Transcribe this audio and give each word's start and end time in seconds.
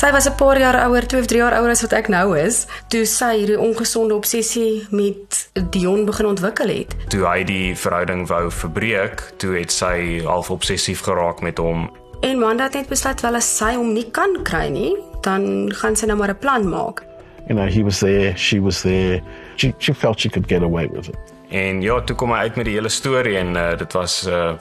Sy 0.00 0.08
was 0.12 0.26
'n 0.26 0.34
paar 0.34 0.58
jaar 0.58 0.88
ouer, 0.88 1.06
2 1.06 1.20
of 1.20 1.26
3 1.26 1.38
jaar 1.38 1.52
ouer 1.60 1.70
as 1.70 1.82
wat 1.82 1.92
ek 1.92 2.08
nou 2.08 2.32
is, 2.38 2.66
toe 2.88 3.04
sy 3.04 3.36
hierdie 3.36 3.58
ongesonde 3.60 4.14
obsessie 4.14 4.86
met 4.90 5.50
Dion 5.70 6.06
begin 6.06 6.26
ontwikkel 6.26 6.68
het. 6.68 6.94
Toe 7.08 7.26
hy 7.26 7.44
die 7.44 7.76
verhouding 7.76 8.26
wou 8.28 8.50
verbreek, 8.50 9.20
toe 9.36 9.58
het 9.58 9.72
sy 9.72 10.22
half 10.24 10.50
obsessief 10.50 11.00
geraak 11.04 11.42
met 11.42 11.58
hom. 11.58 11.90
En 12.20 12.38
Manda 12.38 12.64
het 12.64 12.74
net 12.74 12.88
besluit 12.88 13.20
wel 13.20 13.34
as 13.34 13.56
sy 13.56 13.74
hom 13.74 13.92
nie 13.92 14.10
kan 14.10 14.42
kry 14.42 14.68
nie, 14.68 14.96
dan 15.20 15.68
gaan 15.72 15.96
sy 15.96 16.06
nou 16.06 16.16
maar 16.16 16.30
'n 16.30 16.38
plan 16.38 16.68
maak. 16.68 17.02
You 17.48 17.54
know, 17.54 17.68
he 17.68 17.82
was 17.82 17.98
there, 17.98 18.32
she 18.36 18.58
was 18.60 18.80
there. 18.80 19.20
She 19.56 19.74
she 19.78 19.92
felt 19.92 20.20
she 20.20 20.30
could 20.30 20.48
get 20.48 20.62
away 20.62 20.88
with 20.88 21.08
it. 21.08 21.39
En 21.50 21.80
ja, 21.82 21.98
toe 22.06 22.14
kom 22.16 22.30
hy 22.30 22.44
uit 22.46 22.56
met 22.60 22.68
die 22.68 22.76
hele 22.76 22.88
storie 22.88 23.34
en 23.40 23.56
uh, 23.58 23.72
dit 23.78 23.92
was 23.98 24.20
uh, 24.30 24.54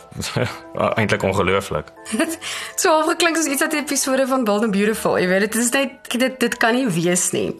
eintlik 0.97 1.23
ongelooflik. 1.23 1.91
so 2.81 2.89
half 2.89 3.05
geklink 3.11 3.37
soos 3.37 3.45
iets 3.45 3.61
uit 3.61 3.73
'n 3.73 3.83
episode 3.85 4.27
van 4.27 4.43
Bold 4.43 4.63
and 4.63 4.73
Beautiful. 4.73 5.19
Jy 5.19 5.27
weet, 5.27 5.39
dit 5.39 5.55
is 5.55 5.69
net 5.69 6.09
dit 6.09 6.39
dit 6.39 6.57
kan 6.57 6.73
nie 6.73 6.87
wees 6.89 7.29
nie. 7.31 7.53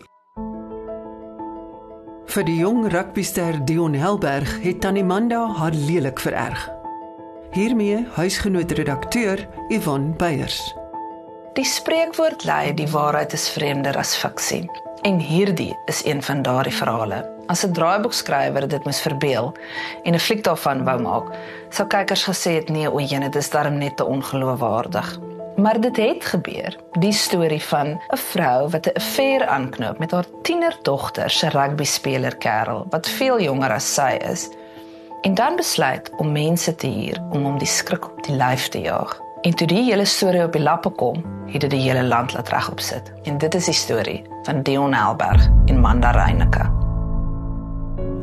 Vir 2.30 2.44
die 2.46 2.58
jong 2.58 2.90
rugbyster 2.90 3.66
Dion 3.66 3.94
Helberg 3.94 4.50
het 4.62 4.82
Tannie 4.82 5.04
Manda 5.04 5.46
haar 5.62 5.74
lelik 5.74 6.20
vererg. 6.20 6.70
Hiermee 7.54 8.08
huisgenoot 8.14 8.72
redakteur 8.72 9.48
Yvonne 9.70 10.14
Beyers. 10.18 10.74
Die 11.54 11.66
spreekwoord 11.66 12.44
lei 12.44 12.74
die 12.74 12.90
waarheid 12.90 13.34
is 13.34 13.50
vreemder 13.50 13.98
as 13.98 14.16
fiksie. 14.18 14.70
En 15.02 15.20
hierdie 15.20 15.78
is 15.86 16.06
een 16.06 16.24
van 16.24 16.42
daardie 16.42 16.74
verhale. 16.76 17.20
As 17.48 17.66
'n 17.66 17.72
draaiboekskrywer 17.72 18.68
dit 18.68 18.84
moes 18.84 19.02
verbeel 19.02 19.54
en 20.04 20.14
'n 20.14 20.20
fliek 20.20 20.44
daarvan 20.44 20.84
wou 20.84 21.02
maak, 21.02 21.28
sou 21.70 21.88
kykers 21.88 22.24
gesê 22.24 22.52
het 22.52 22.70
nee, 22.70 22.92
o, 22.92 23.00
jene, 23.00 23.30
dit 23.30 23.42
is 23.42 23.50
darm 23.50 23.78
net 23.78 23.98
te 23.98 24.06
ongeloofwaardig. 24.06 25.20
Maar 25.56 25.80
dit 25.82 25.98
het 25.98 26.26
gebeur. 26.26 26.78
Die 27.00 27.12
storie 27.12 27.64
van 27.64 27.88
'n 27.88 28.18
vrou 28.18 28.70
wat 28.70 28.86
'n 28.86 28.96
affair 28.96 29.48
aanknoop 29.48 30.00
met 30.00 30.12
haar 30.12 30.26
tienerdogter 30.42 31.30
se 31.30 31.50
rugbyspeler 31.50 32.36
kerel 32.36 32.86
wat 32.90 33.10
veel 33.10 33.42
jonger 33.42 33.72
as 33.72 33.94
sy 33.94 34.18
is. 34.32 34.50
En 35.22 35.34
dan 35.34 35.56
besluit 35.56 36.12
om 36.18 36.32
mense 36.32 36.76
te 36.76 36.88
huur 36.88 37.24
om 37.30 37.44
hom 37.44 37.58
die 37.58 37.68
skrik 37.68 38.06
op 38.06 38.24
die 38.24 38.36
lyf 38.36 38.68
te 38.68 38.80
jaag. 38.80 39.22
En 39.42 39.54
toe 39.56 39.68
die 39.68 39.84
hele 39.84 40.06
storie 40.06 40.44
op 40.44 40.52
die 40.52 40.62
lappe 40.62 40.90
kom, 40.90 41.22
het 41.48 41.62
dit 41.62 41.72
die 41.72 41.82
hele 41.86 42.04
land 42.04 42.34
laat 42.34 42.50
regop 42.52 42.80
sit. 42.84 43.14
En 43.24 43.38
dit 43.38 43.56
is 43.56 43.66
die 43.72 43.74
storie 43.74 44.20
van 44.44 44.64
Dion 44.64 44.94
Helberg 44.94 45.48
en 45.66 45.80
Manda 45.80 46.12
Reyneke. 46.12 46.66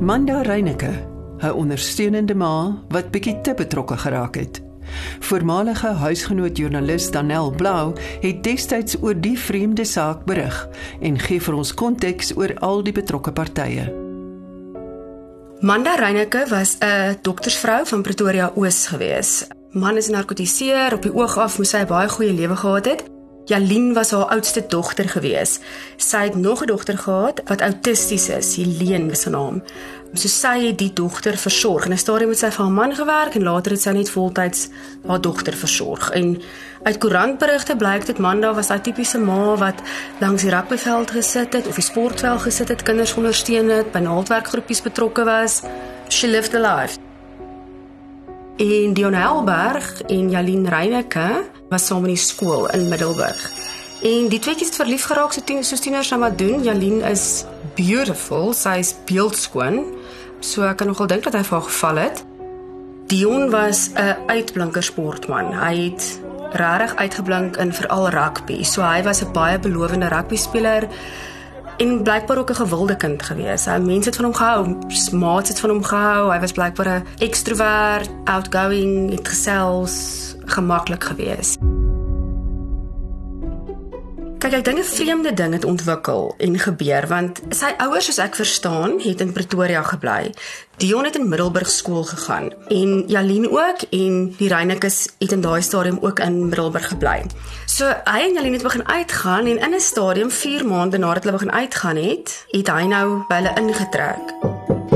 Manda 0.01 0.43
Reyneke, 0.43 0.93
'n 1.41 1.53
ondersteunende 1.53 2.35
ma 2.35 2.77
wat 2.89 3.11
bietjie 3.11 3.41
te 3.41 3.55
betrokke 3.55 3.97
geraak 3.97 4.35
het. 4.35 4.63
Voormalige 5.21 5.87
huisgenoot 5.87 6.57
joernalis 6.57 7.11
Danel 7.11 7.51
Blau 7.51 7.93
het 8.21 8.43
destyds 8.43 8.97
oor 9.01 9.21
die 9.21 9.39
vreemde 9.39 9.85
saak 9.85 10.25
berig 10.25 10.69
en 11.01 11.19
gee 11.19 11.41
vir 11.41 11.55
ons 11.55 11.75
konteks 11.75 12.37
oor 12.37 12.59
al 12.59 12.83
die 12.83 12.93
betrokke 12.93 13.33
partye. 13.33 13.93
Manda 15.61 15.95
Reyneke 15.95 16.47
was 16.49 16.77
'n 16.79 17.17
doktersvrou 17.23 17.87
van 17.87 18.03
Pretoria 18.03 18.53
Oos 18.55 18.87
gewees. 18.87 19.47
Man 19.77 19.97
is 19.97 20.07
narkotiseer, 20.09 20.95
op 20.95 21.03
die 21.05 21.13
oog 21.13 21.35
af 21.37 21.59
moes 21.61 21.75
sy 21.75 21.83
'n 21.85 21.87
baie 21.87 22.09
goeie 22.09 22.33
lewe 22.33 22.57
gehad 22.57 22.87
het. 22.87 23.03
Jalien 23.45 23.93
was 23.95 24.11
haar 24.11 24.25
oudste 24.25 24.65
dogter 24.69 25.09
gewees. 25.09 25.59
Sy 25.97 26.17
het 26.17 26.35
nog 26.37 26.63
'n 26.63 26.67
dogter 26.67 26.99
gehad 26.99 27.43
wat 27.45 27.61
autisties 27.61 28.29
is, 28.29 28.57
Helene 28.57 29.11
is 29.11 29.25
haar 29.25 29.33
naam. 29.33 29.63
So 30.15 30.29
sy 30.29 30.67
het 30.67 30.79
die 30.79 30.93
dogter 30.93 31.37
versorg. 31.37 31.85
In 31.85 31.93
'n 31.93 31.99
stadium 31.99 32.29
het 32.29 32.39
sy 32.39 32.51
vir 32.51 32.65
haar 32.65 32.73
man 32.73 32.95
gewerk 32.95 33.35
en 33.35 33.43
later 33.43 33.73
het 33.73 33.83
sy 33.83 33.91
net 33.91 34.11
voltyds 34.11 34.69
haar 35.07 35.21
dogter 35.21 35.55
versorg. 35.55 36.11
En 36.11 36.41
uit 36.83 36.99
koerantberigte 36.99 37.77
blyk 37.77 38.07
dit 38.07 38.19
Manda 38.19 38.55
was 38.55 38.67
daai 38.67 38.81
tipiese 38.81 39.19
ma 39.19 39.57
wat 39.57 39.83
langs 40.21 40.43
die 40.43 40.51
rugbyveld 40.51 41.11
gesit 41.11 41.53
het 41.53 41.67
of 41.67 41.75
die 41.75 41.85
sportveld 41.85 42.41
gesit 42.41 42.69
het, 42.69 42.83
kinders 42.83 43.15
ondersteun 43.15 43.71
het, 43.71 43.93
by 43.93 43.99
naaldwerkgroepies 43.99 44.83
betrokke 44.83 45.25
was. 45.25 45.63
She 46.09 46.27
lived 46.27 46.55
a 46.55 46.79
life. 46.79 47.06
En 48.57 48.93
Dion 48.93 49.13
Helberg 49.13 50.03
en 50.03 50.31
Jalien 50.31 50.69
Reyneke 50.69 51.45
was 51.69 51.87
saam 51.87 52.07
in 52.09 52.15
die 52.15 52.21
skool 52.21 52.71
in 52.73 52.87
Middelburg. 52.89 53.43
En 54.01 54.31
die 54.33 54.39
tweeetjies 54.41 54.71
het 54.71 54.79
verlief 54.81 55.05
geraak 55.11 55.35
so 55.37 55.45
tien 55.45 55.61
so 55.65 55.77
tieners 55.77 56.09
nou 56.09 56.23
wat 56.23 56.39
doen. 56.41 56.63
Jalien 56.65 57.03
is 57.05 57.45
beautiful, 57.77 58.55
sy 58.57 58.79
is 58.81 58.95
beeldskoon. 59.11 59.83
So 60.41 60.65
ek 60.65 60.81
kan 60.81 60.89
nogal 60.89 61.11
dink 61.13 61.29
dat 61.29 61.37
hy 61.37 61.43
vir 61.45 61.59
haar 61.59 61.69
geval 61.69 62.01
het. 62.01 62.25
Dion 63.13 63.51
was 63.53 63.91
'n 63.93 64.17
uitblinker 64.27 64.83
sportman. 64.83 65.53
Hy 65.53 65.93
het 65.93 66.21
regtig 66.57 66.97
uitgeblink 66.97 67.57
in 67.57 67.73
veral 67.73 68.09
rugby. 68.09 68.63
So 68.65 68.81
hy 68.81 69.03
was 69.03 69.21
'n 69.21 69.33
baie 69.33 69.59
belowende 69.59 70.09
rugby 70.09 70.37
speler 70.37 70.89
en 71.77 72.03
blykbaar 72.03 72.39
ook 72.39 72.51
'n 72.51 72.55
gewilde 72.55 72.97
kind 72.97 73.23
gewees. 73.23 73.65
Hy 73.65 73.79
mense 73.79 74.09
het 74.09 74.17
van 74.17 74.25
hom 74.25 74.35
gehou, 74.35 74.77
maats 75.13 75.49
het 75.49 75.61
van 75.61 75.71
hom 75.71 75.83
gehou. 75.83 76.33
Hy 76.33 76.41
was 76.41 76.53
blykbaar 76.53 76.89
'n 76.89 77.07
extrovert, 77.19 78.11
outgoing, 78.25 79.11
het 79.11 79.29
gesels, 79.29 80.35
gemaklik 80.45 81.05
gewees. 81.05 81.57
Kyk, 84.47 84.61
ek 84.61 84.65
dink 84.65 84.79
'n 84.79 84.87
vreemde 84.87 85.33
ding 85.35 85.53
het 85.53 85.65
ontwikkel 85.65 86.35
en 86.39 86.59
gebeur 86.59 87.07
want 87.11 87.41
sy 87.51 87.75
ouers, 87.83 88.05
soos 88.07 88.19
ek 88.23 88.37
verstaan, 88.39 89.01
het 89.03 89.21
in 89.21 89.33
Pretoria 89.33 89.83
gebly. 89.83 90.31
Dion 90.79 91.05
het 91.05 91.17
in 91.17 91.29
Middelburg 91.29 91.67
skool 91.71 92.05
gegaan 92.05 92.53
en 92.69 93.09
Jalien 93.09 93.51
ook 93.51 93.83
en 93.91 94.35
die 94.39 94.49
Reynekes 94.49 95.09
het 95.19 95.33
in 95.33 95.41
daai 95.41 95.63
stadium 95.63 95.99
ook 96.01 96.21
in 96.21 96.49
Middelburg 96.49 96.89
gebly. 96.89 97.27
So 97.67 97.87
hy 98.05 98.21
en 98.23 98.35
Jalien 98.35 98.53
het 98.53 98.63
begin 98.63 98.89
uitgaan 98.89 99.47
en 99.47 99.59
in 99.59 99.75
'n 99.75 99.81
stadium 99.81 100.31
4 100.31 100.67
maande 100.67 100.99
nadat 100.99 101.25
hulle 101.25 101.39
begin 101.39 101.53
uitgaan 101.53 101.97
het, 101.97 102.47
het 102.51 102.69
hy 102.69 102.87
nou 102.87 103.27
by 103.29 103.35
hulle 103.35 103.55
ingetrek. 103.57 104.96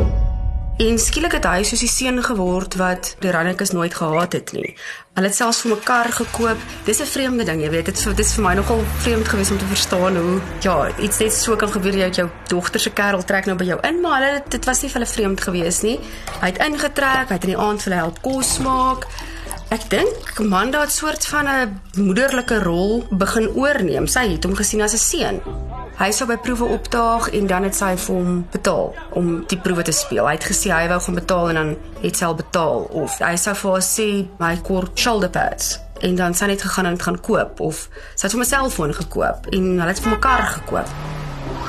En 0.80 0.96
skielik 0.96 1.34
het 1.36 1.44
hy 1.44 1.60
soos 1.68 1.82
die 1.84 1.90
seun 1.92 2.22
geword 2.24 2.72
wat 2.80 3.10
die 3.20 3.28
Rannekes 3.34 3.74
nooit 3.76 3.92
gehad 3.92 4.32
het 4.32 4.52
nie. 4.56 4.70
Hulle 5.12 5.28
het 5.28 5.36
selfs 5.36 5.58
vir 5.60 5.74
mekaar 5.74 6.08
gekoop. 6.16 6.62
Dis 6.86 7.02
'n 7.02 7.10
vreemde 7.10 7.44
ding, 7.44 7.60
jy 7.60 7.70
weet. 7.70 7.84
Dit 7.84 8.04
dit 8.04 8.18
is 8.18 8.32
vir 8.32 8.44
my 8.44 8.54
nogal 8.54 8.80
vreemd 9.04 9.28
geweest 9.28 9.50
om 9.50 9.58
te 9.58 9.64
verstaan 9.64 10.16
hoe 10.16 10.40
ja, 10.60 10.88
iets 10.98 11.18
net 11.18 11.32
so 11.32 11.56
kan 11.56 11.68
gebeur 11.68 11.92
jy 11.92 12.10
jou 12.10 12.28
dogter 12.48 12.80
se 12.80 12.90
kerel 12.90 13.22
trek 13.22 13.46
nou 13.46 13.56
by 13.56 13.64
jou 13.64 13.78
in, 13.82 14.00
maar 14.00 14.22
hulle 14.22 14.42
dit 14.48 14.64
was 14.64 14.82
nie 14.82 14.90
vir 14.90 15.00
hulle 15.00 15.12
vreemd 15.12 15.40
geweest 15.40 15.82
nie. 15.82 16.00
Hy 16.40 16.46
het 16.46 16.58
ingetrek, 16.58 17.28
hy 17.28 17.34
het 17.34 17.44
in 17.44 17.50
die 17.50 17.58
aand 17.58 17.82
vir 17.82 17.92
hulle 17.92 18.02
help 18.02 18.22
kos 18.22 18.58
maak. 18.58 19.06
Ek 19.70 19.90
dink 19.90 20.38
Amanda 20.38 20.80
het 20.80 20.92
soort 20.92 21.26
van 21.26 21.46
'n 21.46 21.80
moederlike 21.96 22.62
rol 22.62 23.04
begin 23.10 23.48
oorneem. 23.48 24.06
Sy 24.06 24.32
het 24.32 24.44
hom 24.44 24.54
gesien 24.54 24.80
as 24.80 24.94
'n 24.94 24.98
seun. 24.98 25.40
Hy 26.00 26.14
sou 26.16 26.24
by 26.24 26.38
proewe 26.40 26.64
opdaag 26.72 27.26
en 27.36 27.44
dan 27.44 27.66
het 27.66 27.76
sy 27.76 27.90
vir 28.00 28.14
hom 28.16 28.36
betaal 28.54 28.86
om 29.20 29.26
die 29.52 29.58
proewe 29.60 29.82
te 29.84 29.92
speel. 29.92 30.24
Hy 30.24 30.38
het 30.38 30.46
gesê 30.48 30.70
hy 30.72 30.86
wou 30.88 30.96
gaan 31.04 31.18
betaal 31.18 31.50
en 31.50 31.58
dan 31.58 31.72
het 32.00 32.16
sy 32.16 32.24
al 32.24 32.38
betaal 32.38 32.86
of 33.02 33.18
hy 33.20 33.34
sou 33.42 33.52
vir 33.60 33.74
haar 33.74 33.84
sê 33.84 34.06
my 34.40 34.54
kort 34.64 34.96
shoulder 34.96 35.28
pads 35.34 35.74
en 36.00 36.16
dan 36.16 36.32
sy 36.32 36.48
net 36.48 36.64
gegaan 36.64 36.88
en 36.88 36.96
dit 36.96 37.04
gaan 37.04 37.20
koop 37.20 37.60
of 37.68 37.84
sy 38.14 38.24
het 38.24 38.32
vir 38.32 38.40
myself 38.40 38.48
'n 38.48 38.70
selfoon 38.70 38.96
gekoop 39.02 39.52
en 39.52 39.68
hulle 39.76 39.92
het 39.92 40.00
vir 40.00 40.16
mekaar 40.16 40.46
gekoop. 40.56 40.88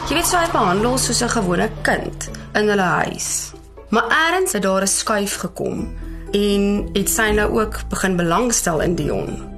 Jy 0.08 0.16
weet 0.16 0.32
sy 0.32 0.46
so 0.46 0.52
behandel 0.56 0.98
soos 0.98 1.22
'n 1.24 1.36
gewone 1.36 1.70
kind 1.84 2.30
in 2.56 2.70
hulle 2.72 2.90
huis. 3.04 3.52
Maar 3.90 4.08
eers 4.08 4.54
het 4.54 4.64
daar 4.64 4.82
'n 4.82 4.88
skuif 4.88 5.36
gekom 5.44 5.92
en 6.32 6.90
het 6.94 7.10
sy 7.10 7.32
nou 7.36 7.60
ook 7.60 7.90
begin 7.90 8.16
belangstel 8.16 8.80
in 8.80 8.96
Dion. 8.96 9.51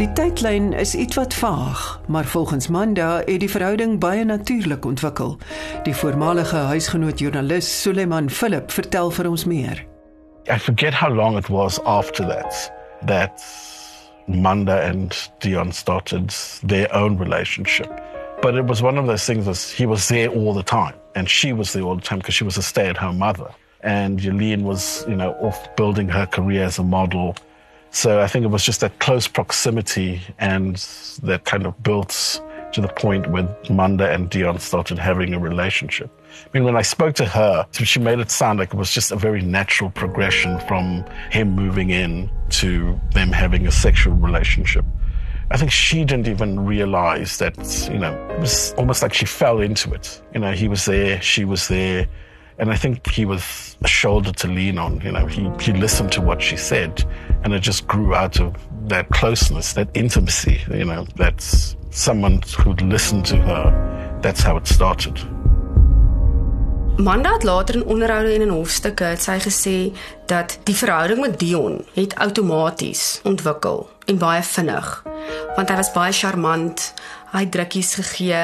Die 0.00 0.08
tydlyn 0.16 0.70
is 0.72 0.94
ietwat 0.96 1.34
vaag, 1.36 2.00
maar 2.08 2.24
volgens 2.24 2.68
Manda 2.72 3.18
het 3.26 3.42
die 3.42 3.50
verhouding 3.50 3.98
baie 4.00 4.22
natuurlik 4.24 4.84
ontwikkel. 4.88 5.34
Die 5.84 5.92
voormalige 5.94 6.56
huisgenoot 6.56 7.18
joernalis 7.20 7.68
Suleiman 7.82 8.30
Philip 8.30 8.72
vertel 8.72 9.10
vir 9.12 9.28
ons 9.28 9.44
meer. 9.44 9.82
I 10.48 10.56
forget 10.58 10.96
how 10.96 11.12
long 11.12 11.36
it 11.36 11.50
was 11.52 11.76
after 11.84 12.24
that 12.26 12.72
that 13.04 13.44
Manda 14.26 14.78
and 14.88 15.12
Dion 15.44 15.72
started 15.72 16.32
their 16.62 16.88
own 16.96 17.18
relationship. 17.18 17.92
But 18.40 18.54
it 18.54 18.64
was 18.64 18.80
one 18.80 18.96
of 18.96 19.06
those 19.06 19.26
things 19.26 19.44
that 19.44 19.60
he 19.76 19.84
was 19.84 20.08
there 20.08 20.30
all 20.30 20.54
the 20.54 20.64
time 20.64 20.94
and 21.14 21.28
she 21.28 21.52
was 21.52 21.72
there 21.72 21.84
all 21.84 21.96
the 21.96 22.08
time 22.08 22.20
because 22.20 22.34
she 22.34 22.44
was 22.44 22.56
a 22.56 22.62
stay-at-home 22.62 23.18
mother. 23.18 23.52
And 23.82 24.18
Yelene 24.18 24.62
was, 24.62 25.04
you 25.08 25.16
know, 25.16 25.36
off 25.42 25.76
building 25.76 26.08
her 26.08 26.24
career 26.24 26.64
as 26.64 26.78
a 26.78 26.84
model 26.84 27.36
So 27.90 28.20
I 28.20 28.26
think 28.28 28.44
it 28.44 28.48
was 28.48 28.64
just 28.64 28.80
that 28.80 28.98
close 29.00 29.26
proximity 29.26 30.20
and 30.38 30.76
that 31.22 31.44
kind 31.44 31.66
of 31.66 31.82
built 31.82 32.40
to 32.72 32.80
the 32.80 32.88
point 32.88 33.28
where 33.30 33.48
Manda 33.68 34.10
and 34.10 34.30
Dion 34.30 34.58
started 34.60 34.98
having 34.98 35.34
a 35.34 35.38
relationship. 35.40 36.08
I 36.30 36.48
mean, 36.52 36.64
when 36.64 36.76
I 36.76 36.82
spoke 36.82 37.16
to 37.16 37.24
her, 37.24 37.66
she 37.72 37.98
made 37.98 38.20
it 38.20 38.30
sound 38.30 38.60
like 38.60 38.72
it 38.72 38.76
was 38.76 38.92
just 38.92 39.10
a 39.10 39.16
very 39.16 39.42
natural 39.42 39.90
progression 39.90 40.60
from 40.60 41.04
him 41.30 41.50
moving 41.50 41.90
in 41.90 42.30
to 42.50 42.98
them 43.12 43.32
having 43.32 43.66
a 43.66 43.72
sexual 43.72 44.14
relationship. 44.14 44.84
I 45.50 45.56
think 45.56 45.72
she 45.72 46.04
didn't 46.04 46.28
even 46.28 46.64
realize 46.64 47.38
that, 47.38 47.56
you 47.90 47.98
know, 47.98 48.14
it 48.30 48.38
was 48.38 48.72
almost 48.74 49.02
like 49.02 49.12
she 49.12 49.26
fell 49.26 49.60
into 49.60 49.92
it. 49.92 50.22
You 50.32 50.40
know, 50.40 50.52
he 50.52 50.68
was 50.68 50.84
there, 50.84 51.20
she 51.20 51.44
was 51.44 51.66
there. 51.66 52.06
And 52.60 52.70
I 52.70 52.76
think 52.76 53.10
he 53.10 53.24
was 53.24 53.76
a 53.82 53.88
shoulder 53.88 54.32
to 54.32 54.46
lean 54.46 54.78
on. 54.78 55.00
You 55.00 55.12
know, 55.12 55.26
he, 55.26 55.50
he 55.60 55.72
listened 55.72 56.12
to 56.12 56.20
what 56.20 56.42
she 56.42 56.56
said 56.56 57.04
And 57.42 57.54
it 57.54 57.62
just 57.62 57.86
grew 57.86 58.14
out 58.14 58.38
of 58.40 58.54
that 58.88 59.08
closeness, 59.08 59.72
that 59.72 59.88
intimacy, 59.94 60.60
you 60.70 60.84
know, 60.84 61.06
that's 61.16 61.76
someone 61.90 62.42
who'd 62.58 62.82
listen 62.82 63.22
to 63.22 63.36
her. 63.36 64.18
That's 64.20 64.42
how 64.42 64.56
it 64.56 64.68
started. 64.68 65.18
Manda 66.96 67.32
het 67.32 67.42
later 67.42 67.74
in 67.74 67.84
onderhoude 67.84 68.32
en 68.32 68.40
in 68.40 68.48
hofstukke 68.48 69.04
het 69.04 69.22
sy 69.22 69.38
gesê 69.40 69.76
dat 70.28 70.58
die 70.68 70.76
verhouding 70.76 71.20
met 71.20 71.38
Dion 71.38 71.80
het 71.94 72.14
outomaties 72.14 73.20
ontwikkel 73.24 73.88
en 74.04 74.18
baie 74.20 74.42
vinnig 74.42 74.90
want 75.56 75.68
hy 75.68 75.76
was 75.76 75.92
baie 75.92 76.12
charmant. 76.12 76.92
Hy 77.30 77.44
het 77.44 77.52
drukkies 77.54 77.94
gegee, 77.94 78.42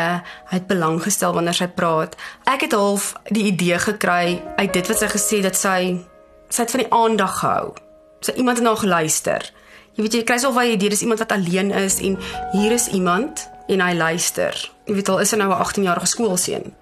hy 0.51 0.55
het 0.55 0.67
belang 0.71 1.01
gestel 1.03 1.35
wanneer 1.35 1.57
sy 1.59 1.67
praat. 1.67 2.15
Ek 2.47 2.69
het 2.69 2.77
half 2.77 3.15
die 3.35 3.49
idee 3.51 3.79
gekry 3.83 4.39
uit 4.57 4.73
dit 4.73 4.91
wat 4.93 5.01
sy 5.03 5.09
gesê 5.11 5.41
dat 5.43 5.59
sy 5.59 5.79
sy 6.49 6.63
het 6.63 6.71
van 6.71 6.83
die 6.85 6.93
aandag 6.95 7.39
gehou. 7.41 7.75
Sy 8.23 8.37
iemand 8.39 8.61
het 8.61 8.67
na 8.67 8.77
geluister. 8.79 9.51
Jy 9.97 10.05
weet 10.05 10.15
jy 10.15 10.23
kry 10.29 10.39
so 10.39 10.55
baie 10.55 10.77
idee 10.77 10.93
dis 10.93 11.03
iemand 11.03 11.23
wat 11.25 11.35
alleen 11.35 11.73
is 11.75 11.99
en 12.05 12.19
hier 12.53 12.73
is 12.77 12.87
iemand 12.95 13.49
en 13.67 13.83
hy 13.83 13.93
luister. 13.99 14.55
Jy 14.87 14.99
weet 15.01 15.11
al 15.11 15.23
is 15.25 15.33
hy 15.35 15.39
nou 15.41 15.51
'n 15.51 15.63
18-jarige 15.65 16.07
skoolseun. 16.07 16.75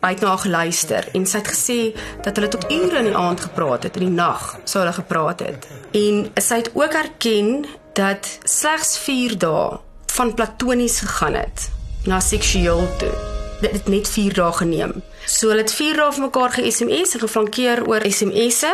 Hy 0.00 0.10
het 0.12 0.20
na 0.20 0.28
haar 0.28 0.38
geluister 0.38 1.08
en 1.12 1.26
sy 1.26 1.38
het 1.38 1.48
gesê 1.48 1.80
dat 2.22 2.36
hulle 2.36 2.48
tot 2.48 2.70
ure 2.70 2.98
in 2.98 3.10
die 3.10 3.16
aand 3.16 3.40
gepraat 3.40 3.82
het, 3.82 3.96
in 3.96 4.08
die 4.08 4.16
nag 4.16 4.58
sou 4.64 4.84
hulle 4.84 4.92
gepraat 4.92 5.40
het. 5.40 5.66
En 5.92 6.30
sy 6.34 6.56
het 6.56 6.70
ook 6.74 6.92
erken 6.94 7.66
dat 7.92 8.38
slegs 8.44 8.98
4 8.98 9.38
dae 9.38 9.78
van 10.16 10.34
platonies 10.34 11.00
gegaan 11.00 11.34
het 11.34 11.70
na 12.06 12.20
seksueel 12.20 12.86
toe. 12.98 13.12
Dit 13.60 13.72
het 13.72 13.88
net 13.88 14.08
4 14.08 14.34
dae 14.34 14.52
geneem. 14.52 14.92
So 15.26 15.48
hulle 15.48 15.64
het 15.64 15.72
4 15.72 15.96
dae 15.96 16.12
vir 16.12 16.24
mekaar 16.24 16.54
ge-SMS 16.56 17.16
en 17.16 17.24
geflankeer 17.24 17.82
oor 17.88 18.04
SMS'e 18.08 18.72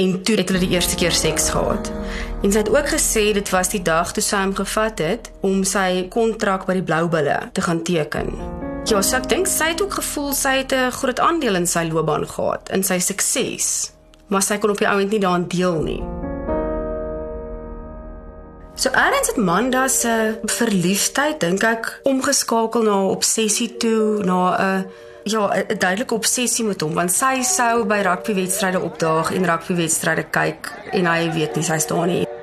en 0.00 0.22
toe 0.22 0.36
het 0.36 0.50
hulle 0.50 0.62
die 0.64 0.74
eerste 0.74 0.98
keer 0.98 1.14
seks 1.14 1.50
gehad. 1.54 1.90
En 2.42 2.52
sy 2.52 2.64
het 2.64 2.70
ook 2.72 2.90
gesê 2.90 3.24
dit 3.36 3.50
was 3.54 3.70
die 3.70 3.82
dag 3.82 4.12
toe 4.12 4.22
sy 4.22 4.42
hom 4.42 4.54
gevat 4.58 5.02
het 5.04 5.30
om 5.46 5.62
sy 5.68 6.06
kontrak 6.10 6.66
by 6.66 6.78
die 6.80 6.86
Bloubulle 6.86 7.38
te 7.52 7.62
gaan 7.62 7.82
teken. 7.86 8.34
Ja, 8.84 9.00
so 9.00 9.16
ek 9.16 9.30
dink 9.30 9.48
sy 9.48 9.72
het 9.72 9.82
ook 9.82 9.94
gevoel 10.00 10.32
sy 10.34 10.58
het 10.62 10.72
'n 10.72 10.90
groot 10.90 11.20
aandeel 11.20 11.54
in 11.54 11.66
sy 11.66 11.86
loopbaan 11.88 12.26
gehad, 12.28 12.68
in 12.70 12.82
sy 12.82 12.98
sukses. 12.98 13.92
Maar 14.28 14.42
sy 14.42 14.58
kon 14.58 14.70
op 14.70 14.78
die 14.78 14.88
ouend 14.88 15.10
nie 15.10 15.20
daaraan 15.20 15.48
deel 15.48 15.82
nie. 15.82 16.02
So 18.84 18.90
Arends 18.90 19.28
het 19.28 19.36
Manda 19.36 19.88
se 19.88 20.38
verliefdheid 20.44 21.38
dink 21.40 21.62
ek 21.64 21.86
omgeskakel 22.04 22.82
na 22.84 22.96
'n 23.00 23.14
obsessie 23.16 23.76
toe, 23.80 24.20
na 24.28 24.40
'n 24.52 24.84
ja, 25.24 25.42
'n 25.48 25.78
duidelike 25.78 26.14
obsessie 26.14 26.64
met 26.64 26.80
hom 26.80 26.92
want 26.94 27.12
sy 27.12 27.42
sou 27.42 27.84
by 27.84 28.02
rugbywedstryde 28.04 28.80
opdaag 28.80 29.32
en 29.32 29.48
rugbywedstryde 29.48 30.24
kyk 30.30 30.72
en 30.92 31.06
hy 31.06 31.32
weet 31.32 31.56
nie 31.56 31.64
sy 31.64 31.78
staan 31.78 32.08
nie. 32.08 32.33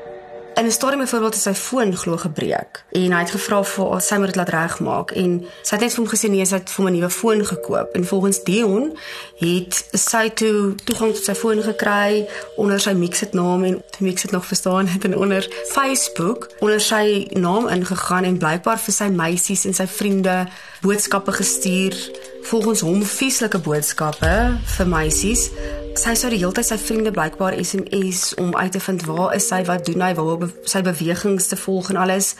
In 0.62 0.68
'n 0.68 0.72
storie 0.72 0.98
byvoorbeeld 0.98 1.34
het 1.34 1.44
sy 1.44 1.54
foon 1.54 1.98
glo 1.98 2.18
gebreek. 2.18 2.84
En 2.92 3.12
hy 3.12 3.19
het 3.19 3.31
gevra 3.31 3.63
vir 3.63 4.02
sy 4.02 4.16
moet 4.16 4.25
dit 4.25 4.36
laat 4.36 4.50
regmaak. 4.50 5.12
En 5.12 5.46
sy 5.62 5.75
het 5.75 5.80
net 5.80 5.94
vir 5.94 6.04
hom 6.04 6.12
gesê 6.13 6.30
nee 6.30 6.46
sy 6.46 6.56
het 6.56 6.69
vir 6.69 6.86
'n 6.86 6.94
nuwe 6.94 7.10
foon 7.10 7.46
gekoop. 7.46 7.90
En 7.94 8.06
volgens 8.06 8.44
Dion 8.44 8.98
het 9.36 9.88
sy 9.92 10.30
toe 10.30 10.75
toegang 10.75 11.13
tot 11.13 11.24
sy 11.24 11.34
foon 11.34 11.63
gekry 11.63 12.28
onder 12.56 12.80
sy 12.80 12.92
Mixit 12.92 13.34
naam 13.34 13.63
en 13.63 13.84
Mixit 14.00 14.31
nog 14.31 14.46
verstaan 14.46 14.88
het 14.88 15.04
en 15.04 15.18
onder 15.18 15.48
Facebook 15.66 16.50
onder 16.60 16.81
sy 16.81 17.28
naam 17.30 17.68
ingegaan 17.68 18.24
en 18.24 18.38
blykbaar 18.38 18.80
vir 18.80 18.94
sy 18.94 19.08
meisies 19.08 19.66
en 19.66 19.74
sy 19.74 19.88
vriende 19.88 20.48
boodskappe 20.81 21.31
gestuur. 21.31 22.12
Volgens 22.42 22.80
hom 22.80 23.04
vieslike 23.04 23.60
boodskappe 23.60 24.58
vir 24.63 24.88
meisies 24.88 25.50
sy 25.99 26.13
sou 26.15 26.29
die 26.31 26.39
hele 26.39 26.55
tyd 26.55 26.67
sy 26.67 26.77
vriende 26.79 27.11
blykbaar 27.11 27.55
SMS 27.59 28.33
om 28.41 28.55
uit 28.55 28.71
te 28.71 28.79
vind 28.79 29.05
waar 29.05 29.35
is 29.35 29.47
sy, 29.51 29.61
wat 29.67 29.85
doen 29.85 30.01
hy, 30.01 30.13
waar 30.15 30.38
be 30.41 30.49
sy 30.69 30.81
bewegings 30.85 31.49
te 31.51 31.59
volg 31.59 31.91
en 31.91 31.99
alles. 32.01 32.35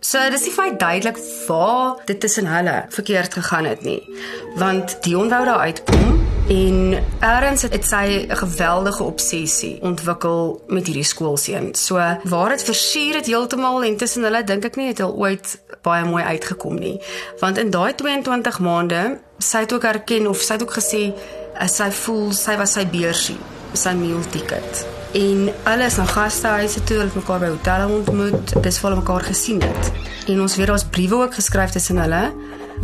So 0.00 0.20
dis 0.32 0.46
nie 0.48 0.54
baie 0.56 0.76
duidelik 0.80 1.18
waar 1.46 2.00
dit 2.08 2.20
tussen 2.20 2.48
hulle 2.48 2.86
verkeerd 2.88 3.34
gegaan 3.36 3.68
het 3.68 3.82
nie. 3.84 4.00
Want 4.56 4.96
Dion 5.04 5.28
wou 5.28 5.44
daar 5.44 5.66
uitkom 5.68 6.20
en 6.50 6.78
Erns 7.20 7.62
het, 7.62 7.72
het 7.76 7.84
sy 7.84 8.26
'n 8.26 8.36
geweldige 8.36 9.02
obsessie 9.04 9.78
ontwikkel 9.82 10.62
met 10.68 10.86
hierdie 10.86 11.04
skoolseun. 11.04 11.74
So 11.74 11.94
waar 12.24 12.48
dit 12.48 12.62
versier 12.62 13.14
het 13.14 13.26
heeltemal 13.26 13.84
en 13.84 13.96
tussen 13.96 14.22
hulle 14.22 14.44
dink 14.44 14.64
ek 14.64 14.76
nie 14.76 14.86
het 14.86 15.00
al 15.00 15.14
ooit 15.14 15.58
baie 15.82 16.04
mooi 16.04 16.22
uitgekom 16.22 16.78
nie. 16.78 17.00
Want 17.40 17.58
in 17.58 17.70
daai 17.70 17.94
22 17.94 18.60
maande, 18.60 19.18
sy 19.38 19.64
het 19.64 19.72
ook 19.72 19.84
erken 19.84 20.28
of 20.28 20.40
sy 20.44 20.58
het 20.58 20.62
ook 20.62 20.78
gesê 20.78 21.10
sy 21.68 21.90
voel 22.04 22.32
sy 22.32 22.56
was 22.56 22.72
sy 22.72 22.86
beursie, 22.88 23.38
sy 23.76 23.92
meal 23.98 24.22
ticket. 24.32 24.86
En 25.12 25.48
alles 25.66 25.96
na 25.98 26.06
gastehuise 26.06 26.84
toe, 26.84 27.00
hulle 27.00 27.10
het 27.10 27.18
mekaar 27.18 27.42
by 27.42 27.50
hotelle 27.50 27.88
ontmoet, 27.90 28.54
dis 28.62 28.78
vir 28.78 28.96
mekaar 28.96 29.26
gesien 29.26 29.60
het. 29.62 29.92
En 30.30 30.40
ons 30.40 30.56
weer 30.56 30.72
ons 30.72 30.86
briewe 30.94 31.24
ook 31.24 31.34
geskryf 31.34 31.74
tussen 31.74 31.98
hulle, 31.98 32.22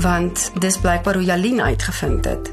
want 0.02 0.50
dis 0.60 0.78
blykbaar 0.82 1.20
hoe 1.20 1.24
Jalien 1.24 1.62
uitgevind 1.62 2.24
het. 2.24 2.50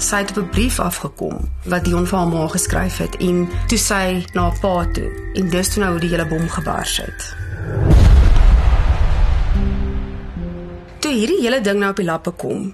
Sy 0.00 0.22
het 0.22 0.30
op 0.30 0.44
'n 0.44 0.48
brief 0.48 0.80
afgekom 0.80 1.48
wat 1.64 1.84
Dion 1.84 2.06
vir 2.06 2.18
haar 2.18 2.28
ma 2.28 2.46
geskryf 2.48 2.96
het 2.98 3.16
en 3.16 3.48
toe 3.66 3.78
sy 3.78 4.24
na 4.32 4.42
haar 4.42 4.58
pa 4.60 4.86
toe 4.92 5.10
en 5.34 5.48
dis 5.48 5.68
toe 5.68 5.82
nou 5.82 5.90
hoe 5.92 6.00
die 6.00 6.10
hele 6.10 6.26
bom 6.26 6.48
gebars 6.48 6.96
het. 6.96 7.39
Toe 11.10 11.18
hierdie 11.18 11.40
hele 11.42 11.58
ding 11.58 11.80
nou 11.82 11.88
op 11.90 11.98
die 11.98 12.04
lappe 12.06 12.30
kom, 12.38 12.68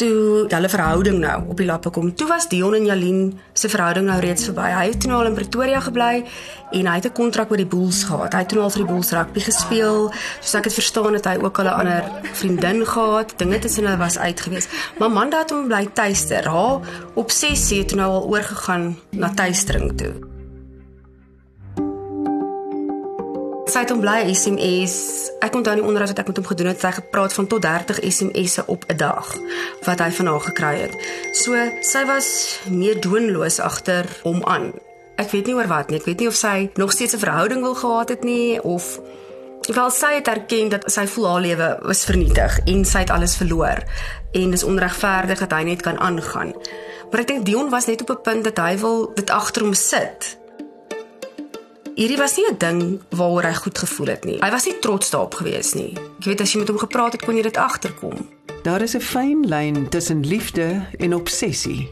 toe 0.00 0.46
hulle 0.48 0.68
verhouding 0.72 1.18
nou 1.20 1.34
op 1.52 1.58
die 1.60 1.66
lappe 1.68 1.90
kom. 1.92 2.06
Toe 2.16 2.24
was 2.30 2.46
Dion 2.48 2.72
en 2.72 2.86
Jalien 2.88 3.18
se 3.52 3.68
verhouding 3.68 4.06
nou 4.08 4.14
reeds 4.24 4.46
verby. 4.48 4.70
Hy 4.72 4.84
het 4.86 5.02
toe 5.02 5.10
nou 5.10 5.18
al 5.20 5.28
in 5.28 5.34
Pretoria 5.36 5.82
gebly 5.84 6.22
en 6.72 6.88
hy 6.88 6.94
het 6.94 7.08
'n 7.10 7.12
kontrak 7.12 7.50
met 7.52 7.58
die 7.60 7.66
Bulls 7.68 8.04
gehad. 8.08 8.32
Hy 8.32 8.38
het 8.38 8.48
toe 8.48 8.62
al 8.62 8.70
vir 8.70 8.80
die 8.84 8.92
Bulls 8.92 9.10
rugby 9.12 9.40
gespeel. 9.40 10.10
Soos 10.40 10.54
ek 10.54 10.64
het 10.64 10.72
verstaan 10.72 11.12
het 11.12 11.26
hy 11.26 11.36
ook 11.36 11.58
al 11.58 11.64
'n 11.66 11.78
ander 11.80 12.04
vriendin 12.32 12.86
gehad. 12.86 13.34
Dinge 13.36 13.58
tussen 13.58 13.84
hulle 13.84 13.98
was 13.98 14.18
uitgewees. 14.18 14.68
Maar 14.98 15.10
Manda 15.10 15.38
het 15.38 15.50
hom 15.50 15.68
bly 15.68 15.86
tuister. 15.92 16.48
Haar 16.48 16.80
obsessie 17.14 17.82
het 17.82 17.94
nou 17.94 18.08
al 18.10 18.24
oorgegaan 18.28 18.96
na 19.10 19.28
tuistering 19.34 19.98
toe. 19.98 20.35
Sy 23.76 23.82
het 23.84 23.90
hom 23.92 23.98
bly 24.00 24.22
SMS. 24.32 24.92
Ek 25.44 25.52
onthou 25.58 25.74
nie 25.76 25.84
onderhoud 25.84 26.08
wat 26.08 26.20
ek 26.22 26.30
met 26.30 26.38
hom 26.40 26.46
gedoen 26.48 26.70
het, 26.70 26.78
sy 26.80 26.94
gepraat 26.96 27.34
van 27.36 27.48
tot 27.50 27.60
30 27.60 27.98
SMS'e 28.08 28.62
op 28.72 28.86
'n 28.88 28.96
dag 28.96 29.26
wat 29.84 30.00
hy 30.00 30.08
van 30.16 30.26
haar 30.26 30.44
gekry 30.48 30.76
het. 30.80 30.94
So 31.36 31.52
sy 31.82 32.04
was 32.08 32.58
meer 32.70 32.96
doenloos 33.00 33.60
agter 33.60 34.08
hom 34.22 34.40
aan. 34.44 34.72
Ek 35.16 35.28
weet 35.30 35.46
nie 35.46 35.54
oor 35.54 35.68
wat 35.68 35.90
nie. 35.90 35.98
Ek 35.98 36.06
weet 36.06 36.20
nie 36.20 36.28
of 36.28 36.34
sy 36.34 36.70
nog 36.74 36.92
steeds 36.92 37.14
'n 37.14 37.18
verhouding 37.18 37.60
wil 37.60 37.74
gehad 37.74 38.08
het 38.08 38.24
nie 38.24 38.62
of 38.62 39.00
wel 39.68 39.90
sy 39.90 40.14
het 40.14 40.28
erken 40.28 40.68
dat 40.68 40.90
sy 40.92 41.06
voel 41.06 41.28
haar 41.30 41.40
lewe 41.40 41.78
was 41.82 42.04
vernietig 42.04 42.60
en 42.64 42.84
sy 42.84 42.98
het 42.98 43.10
alles 43.10 43.36
verloor 43.36 43.84
en 44.32 44.50
dis 44.50 44.64
onregverdig 44.64 45.38
dat 45.38 45.52
hy 45.52 45.62
net 45.62 45.82
kan 45.82 45.98
aangaan. 45.98 46.54
Maar 47.10 47.20
ek 47.20 47.26
dink 47.26 47.44
Dion 47.44 47.68
was 47.68 47.86
net 47.86 48.00
op 48.00 48.10
'n 48.10 48.22
punt 48.22 48.44
dat 48.44 48.56
hy 48.56 48.78
wil 48.78 49.12
dit 49.14 49.30
agter 49.30 49.62
hom 49.62 49.74
sit 49.74 50.38
hierdie 51.96 52.18
was 52.20 52.36
nie 52.36 52.46
'n 52.50 52.58
ding 52.58 53.00
waaroor 53.10 53.42
hy 53.42 53.54
goed 53.54 53.78
gevoel 53.78 54.06
het 54.06 54.24
nie. 54.24 54.38
Hy 54.40 54.50
was 54.50 54.66
nie 54.66 54.78
trots 54.78 55.10
daarop 55.10 55.34
gewees 55.34 55.74
nie. 55.74 55.96
Ek 56.18 56.24
weet 56.24 56.40
as 56.40 56.52
jy 56.52 56.58
met 56.58 56.68
hom 56.68 56.78
gepraat 56.78 57.12
het, 57.12 57.24
kon 57.24 57.36
jy 57.36 57.42
dit 57.42 57.56
agterkom. 57.56 58.28
Daar 58.62 58.82
is 58.82 58.94
'n 58.94 59.00
fyn 59.00 59.46
lyn 59.48 59.88
tussen 59.88 60.26
liefde 60.26 60.86
en 60.98 61.14
obsessie. 61.14 61.88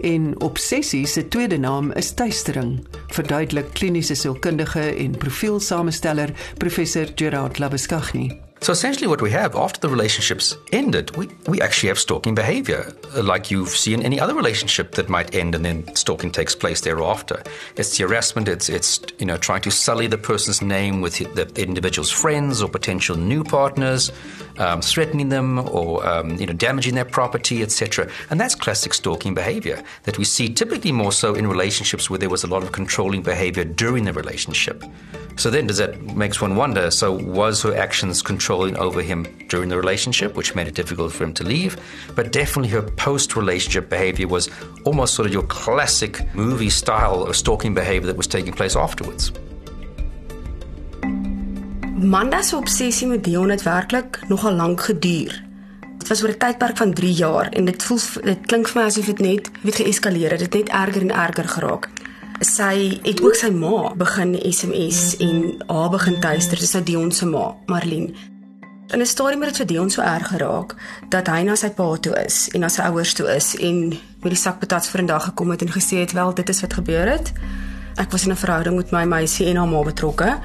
En 0.00 0.40
obsessie 0.40 1.06
se 1.06 1.28
tweede 1.28 1.58
naam 1.58 1.92
is 1.92 2.14
tuistering, 2.14 2.86
verduidelik 3.06 3.72
kliniese 3.72 4.14
sielkundige 4.14 4.94
en 4.96 5.16
profielsamesteller 5.16 6.30
professor 6.56 7.06
Gerard 7.14 7.58
Labuschagne. 7.58 8.45
So 8.60 8.72
essentially, 8.72 9.06
what 9.06 9.20
we 9.20 9.30
have 9.30 9.54
after 9.54 9.78
the 9.80 9.88
relationships 9.88 10.56
ended, 10.72 11.14
we, 11.16 11.28
we 11.46 11.60
actually 11.60 11.88
have 11.88 11.98
stalking 11.98 12.34
behavior, 12.34 12.92
like 13.14 13.50
you've 13.50 13.68
seen 13.68 14.02
any 14.02 14.18
other 14.18 14.34
relationship 14.34 14.92
that 14.92 15.08
might 15.08 15.34
end 15.34 15.54
and 15.54 15.64
then 15.64 15.94
stalking 15.94 16.32
takes 16.32 16.54
place 16.54 16.80
thereafter. 16.80 17.42
It's 17.76 17.96
the 17.96 18.04
harassment. 18.04 18.48
It's 18.48 18.68
it's 18.68 19.00
you 19.18 19.26
know 19.26 19.36
trying 19.36 19.60
to 19.62 19.70
sully 19.70 20.06
the 20.06 20.18
person's 20.18 20.62
name 20.62 21.00
with 21.00 21.18
the 21.34 21.62
individual's 21.62 22.10
friends 22.10 22.62
or 22.62 22.68
potential 22.68 23.16
new 23.16 23.44
partners, 23.44 24.10
um, 24.58 24.80
threatening 24.80 25.28
them 25.28 25.58
or 25.58 26.06
um, 26.06 26.36
you 26.36 26.46
know 26.46 26.52
damaging 26.52 26.94
their 26.94 27.04
property, 27.04 27.62
etc. 27.62 28.08
And 28.30 28.40
that's 28.40 28.54
classic 28.54 28.94
stalking 28.94 29.34
behavior 29.34 29.82
that 30.04 30.18
we 30.18 30.24
see 30.24 30.48
typically 30.48 30.92
more 30.92 31.12
so 31.12 31.34
in 31.34 31.46
relationships 31.46 32.08
where 32.10 32.18
there 32.18 32.30
was 32.30 32.44
a 32.44 32.46
lot 32.46 32.62
of 32.62 32.72
controlling 32.72 33.22
behavior 33.22 33.64
during 33.64 34.04
the 34.04 34.12
relationship. 34.12 34.84
So 35.36 35.50
then, 35.50 35.66
does 35.66 35.76
that 35.76 36.00
makes 36.16 36.40
one 36.40 36.56
wonder? 36.56 36.90
So 36.90 37.12
was 37.12 37.62
her 37.62 37.76
actions 37.76 38.22
controlling 38.22 38.76
over 38.78 39.02
him 39.02 39.24
during 39.48 39.68
the 39.68 39.76
relationship, 39.76 40.34
which 40.34 40.54
made 40.54 40.66
it 40.66 40.74
difficult 40.74 41.12
for 41.12 41.24
him 41.24 41.34
to 41.34 41.44
leave? 41.44 41.76
But 42.14 42.32
definitely, 42.32 42.70
her 42.70 42.82
post-relationship 42.82 43.90
behavior 43.90 44.28
was 44.28 44.48
almost 44.84 45.14
sort 45.14 45.26
of 45.26 45.34
your 45.34 45.42
classic 45.42 46.34
movie 46.34 46.70
style 46.70 47.24
of 47.24 47.36
stalking 47.36 47.74
behavior 47.74 48.06
that 48.06 48.16
was 48.16 48.26
taking 48.26 48.54
place 48.54 48.76
afterwards. 48.76 49.30
Manda 52.06 52.42
se 52.42 52.56
obsessie 52.56 53.06
met 53.06 53.24
Dion 53.24 53.48
het 53.50 53.62
werklik 53.62 54.20
nogal 54.28 54.52
lank 54.52 54.80
geduur. 54.80 55.44
Dit 55.98 56.08
was 56.08 56.22
oor 56.22 56.28
'n 56.28 56.38
tydperk 56.38 56.76
van 56.76 56.92
3 56.92 57.12
jaar 57.12 57.48
en 57.48 57.64
dit 57.64 57.82
voel 57.82 57.98
dit 58.22 58.46
klink 58.46 58.68
vir 58.68 58.80
my 58.80 58.86
asof 58.86 59.04
dit 59.04 59.18
net 59.18 59.50
weet 59.62 59.74
geeskaleer 59.74 60.30
het, 60.30 60.38
dit 60.38 60.52
het 60.52 60.64
net 60.64 60.68
erger 60.68 61.02
en 61.02 61.10
erger 61.10 61.48
geraak. 61.48 61.88
Sy 62.40 63.00
het 63.02 63.22
ook 63.22 63.34
sy 63.34 63.50
ma 63.50 63.94
begin 63.94 64.52
SMS 64.52 65.16
en 65.16 65.54
haar 65.66 65.90
begin 65.90 66.20
tuister, 66.20 66.58
dis 66.58 66.72
nou 66.72 66.84
Dion 66.84 67.12
se 67.12 67.26
ma, 67.26 67.54
Marlene. 67.66 68.12
In 68.86 69.00
'n 69.00 69.06
stadium 69.06 69.40
het 69.40 69.48
dit 69.48 69.56
vir 69.56 69.66
Dion 69.66 69.90
so 69.90 70.02
erg 70.02 70.28
geraak 70.28 70.74
dat 71.08 71.26
hy 71.26 71.42
na 71.42 71.54
sy 71.54 71.70
pa 71.70 71.96
toe 71.96 72.24
is 72.24 72.48
en 72.52 72.60
na 72.60 72.68
sy 72.68 72.82
ouers 72.82 73.14
toe 73.14 73.34
is 73.34 73.56
en 73.56 73.88
met 74.22 74.32
die 74.32 74.36
sak 74.36 74.58
patats 74.58 74.88
vir 74.88 75.02
'n 75.02 75.06
dag 75.06 75.24
gekom 75.24 75.50
het 75.50 75.62
en 75.62 75.72
gesê 75.72 75.96
het 75.96 76.12
wel 76.12 76.34
dit 76.34 76.48
is 76.48 76.60
wat 76.60 76.74
gebeur 76.74 77.08
het. 77.10 77.32
Ek 77.96 78.10
was 78.10 78.24
in 78.24 78.30
'n 78.30 78.36
verhouding 78.36 78.76
met 78.76 78.90
my 78.90 79.04
meisie 79.04 79.46
en 79.46 79.56
haar 79.56 79.68
ma 79.68 79.82
betrokke. 79.82 80.38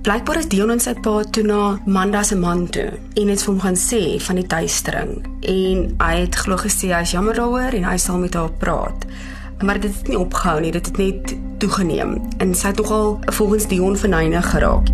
Blykbaar 0.00 0.38
is 0.40 0.46
Dion 0.48 0.70
en 0.72 0.80
sy 0.80 0.94
pa 1.04 1.18
toe 1.28 1.42
na 1.44 1.74
Manda 1.84 2.22
se 2.24 2.36
man 2.40 2.62
toe 2.72 2.86
en 3.20 3.28
het 3.28 3.42
vir 3.44 3.50
hom 3.50 3.58
gaan 3.60 3.76
sê 3.76 3.98
van 4.24 4.38
die 4.40 4.46
tuistering 4.48 5.10
en 5.44 5.82
hy 6.00 6.14
het 6.22 6.38
glo 6.40 6.56
gesê 6.62 6.88
hy 6.88 7.02
is 7.04 7.12
jammer 7.12 7.36
daaroor 7.36 7.76
en 7.76 7.84
hy 7.84 7.98
sal 8.00 8.16
met 8.22 8.38
haar 8.38 8.54
praat. 8.62 9.04
Maar 9.60 9.82
dit 9.82 9.92
het 9.92 10.08
nie 10.08 10.16
opgehou 10.16 10.56
nie, 10.64 10.72
dit 10.72 10.88
het 10.88 11.02
net 11.02 11.34
toegeneem. 11.60 12.16
En 12.40 12.56
sy 12.56 12.72
het 12.72 12.80
nogal 12.80 13.18
volgens 13.28 13.68
Dion 13.68 14.00
verneig 14.00 14.50
geraak 14.54 14.88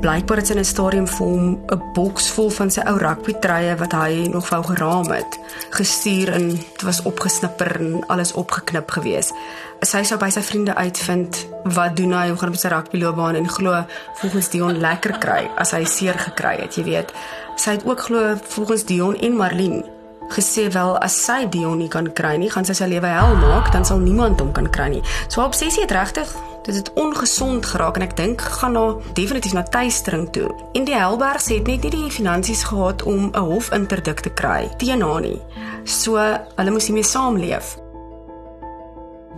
blykbaar 0.00 0.36
het 0.36 0.46
sy 0.46 0.54
'n 0.54 0.64
stadium 0.64 1.06
vir 1.06 1.26
hom 1.26 1.58
'n 1.72 1.82
boks 1.94 2.28
vol 2.30 2.50
van 2.50 2.70
sy 2.70 2.80
ou 2.86 2.96
rugbytreye 2.98 3.76
wat 3.76 3.92
hy 3.92 4.28
nog 4.28 4.48
wou 4.48 4.62
geraam 4.62 5.10
het, 5.10 5.38
gestuur 5.70 6.28
en 6.32 6.48
dit 6.48 6.82
was 6.82 7.02
opgesnipper 7.02 7.80
en 7.80 8.06
alles 8.06 8.32
opgeknip 8.32 8.90
gewees. 8.90 9.32
Sy 9.80 10.02
sou 10.02 10.18
by 10.18 10.30
sy 10.30 10.42
vriende 10.42 10.74
uitvind 10.74 11.46
wat 11.64 11.96
doen 11.96 12.12
hy 12.12 12.30
om 12.30 12.38
gaan 12.38 12.48
op 12.48 12.56
sy 12.56 12.68
rugbyloopbaan 12.68 13.34
en 13.34 13.48
glo 13.48 13.84
volgens 14.14 14.48
Dion 14.48 14.78
lekker 14.78 15.18
kry 15.18 15.50
as 15.56 15.70
hy 15.70 15.84
seer 15.84 16.18
gekry 16.18 16.56
het, 16.60 16.74
jy 16.74 16.84
weet. 16.84 17.12
Sy 17.56 17.70
het 17.70 17.86
ook 17.86 18.00
glo 18.00 18.36
volgens 18.42 18.84
Dion 18.84 19.16
en 19.16 19.36
Marlene 19.36 19.84
gesê 20.28 20.70
wel 20.72 20.98
as 20.98 21.24
sy 21.24 21.46
Dion 21.48 21.78
nie 21.78 21.88
kan 21.88 22.12
kry 22.12 22.36
nie, 22.36 22.50
gaan 22.50 22.64
sy 22.64 22.74
sy 22.74 22.88
lewe 22.90 23.06
hel 23.06 23.36
maak, 23.36 23.70
dan 23.72 23.84
sal 23.84 23.98
niemand 24.02 24.40
hom 24.40 24.52
kan 24.52 24.70
kry 24.70 24.88
nie. 24.88 25.02
So 25.28 25.44
obsessie 25.44 25.82
het 25.82 25.94
regtig 25.94 26.32
dit 26.66 26.74
het 26.74 26.92
ongesond 26.92 27.66
geraak 27.66 27.96
en 27.96 28.02
ek 28.02 28.16
dink 28.18 28.42
gaan 28.58 28.74
na 28.74 28.84
definitief 29.14 29.54
na 29.54 29.62
tuistering 29.62 30.26
toe. 30.34 30.50
En 30.74 30.84
die 30.84 30.94
Helbergs 30.98 31.48
het 31.54 31.66
net 31.66 31.86
nie 31.86 31.94
die 31.94 32.10
finansies 32.10 32.64
gehad 32.66 33.02
om 33.02 33.30
'n 33.30 33.38
hofinterdik 33.38 34.20
te 34.20 34.30
kry 34.30 34.68
teen 34.78 35.02
haar 35.02 35.20
nie. 35.20 35.40
So 35.84 36.16
hulle 36.56 36.70
moes 36.70 36.86
hiermee 36.86 37.04
saamleef. 37.04 37.76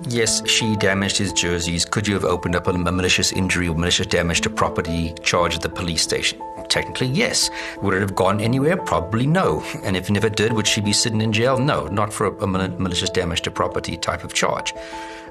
Yes, 0.09 0.43
she 0.47 0.77
damaged 0.77 1.19
his 1.19 1.33
jerseys. 1.33 1.85
Could 1.85 2.07
you 2.07 2.15
have 2.15 2.25
opened 2.25 2.55
up 2.55 2.69
a 2.69 2.73
malicious 2.73 3.33
injury 3.33 3.69
or 3.69 3.75
malicious 3.75 4.07
damage 4.07 4.41
to 4.43 4.51
property 4.51 5.13
charge 5.23 5.57
at 5.57 5.63
the 5.63 5.69
police 5.69 6.03
station? 6.03 6.39
Technically, 6.69 7.09
yes. 7.09 7.51
Would 7.83 7.95
it 7.95 8.01
have 8.01 8.15
gone 8.15 8.41
anywhere? 8.41 8.77
Probably 8.77 9.27
no. 9.27 9.63
And 9.83 9.97
if, 9.97 10.09
if 10.11 10.25
it 10.25 10.37
did, 10.37 10.53
would 10.53 10.67
she 10.67 10.81
be 10.81 10.93
sitting 10.93 11.21
in 11.21 11.33
jail? 11.33 11.59
No, 11.59 11.89
not 11.89 12.13
for 12.13 12.27
a 12.27 12.47
malicious 12.47 13.11
damage 13.11 13.43
to 13.43 13.51
property 13.51 13.97
type 13.97 14.25
of 14.25 14.35
charge. 14.35 14.73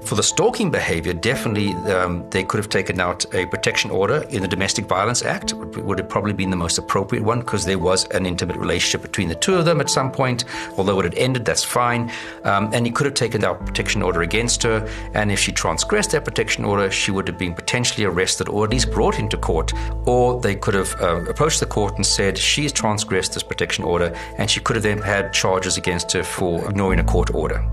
For 0.02 0.14
the 0.14 0.22
stalking 0.22 0.70
behavior, 0.70 1.12
definitely 1.12 1.74
um, 1.92 2.28
they 2.30 2.44
could 2.44 2.58
have 2.58 2.68
taken 2.68 3.00
out 3.00 3.24
a 3.34 3.46
protection 3.46 3.90
order 3.90 4.24
in 4.30 4.42
the 4.42 4.48
Domestic 4.48 4.86
Violence 4.86 5.22
Act, 5.22 5.52
would, 5.52 5.98
have 5.98 6.08
probably 6.08 6.32
been 6.32 6.50
the 6.50 6.56
most 6.56 6.78
appropriate 6.78 7.22
one 7.22 7.40
because 7.40 7.64
there 7.64 7.78
was 7.78 8.06
an 8.06 8.26
intimate 8.26 8.56
relationship 8.56 9.02
between 9.02 9.28
the 9.28 9.34
two 9.34 9.54
of 9.54 9.64
them 9.64 9.80
at 9.80 9.90
some 9.90 10.10
point. 10.10 10.44
Although 10.76 11.00
it 11.00 11.04
had 11.04 11.14
ended, 11.14 11.44
that's 11.44 11.64
fine. 11.64 12.10
Um, 12.44 12.70
and 12.72 12.86
he 12.86 12.92
could 12.92 13.04
have 13.04 13.14
taken 13.14 13.44
out 13.44 13.60
a 13.60 13.64
protection 13.64 14.02
order 14.02 14.22
against 14.22 14.62
her. 14.62 14.88
And 15.14 15.30
if 15.30 15.38
she 15.38 15.52
transgressed 15.52 16.12
that 16.12 16.24
protection 16.24 16.64
order, 16.64 16.90
she 16.90 17.10
would 17.10 17.28
have 17.28 17.38
been 17.38 17.54
potentially 17.54 18.04
arrested 18.04 18.48
or 18.48 18.64
at 18.64 18.70
least 18.70 18.90
brought 18.90 19.18
into 19.18 19.36
court. 19.36 19.72
Or 20.06 20.40
they 20.40 20.54
could 20.54 20.74
have 20.74 20.94
uh, 21.00 21.24
approached 21.28 21.60
the 21.60 21.66
court 21.66 21.96
and 21.96 22.06
said 22.06 22.38
she's 22.38 22.72
transgressed 22.72 23.34
this 23.34 23.42
protection 23.42 23.84
order, 23.84 24.14
and 24.36 24.50
she 24.50 24.60
could 24.60 24.76
have 24.76 24.82
then 24.82 24.98
had 24.98 25.32
charges 25.32 25.76
against 25.76 26.12
her 26.12 26.22
for 26.22 26.68
ignoring 26.68 27.00
a 27.00 27.04
court 27.04 27.34
order. 27.34 27.64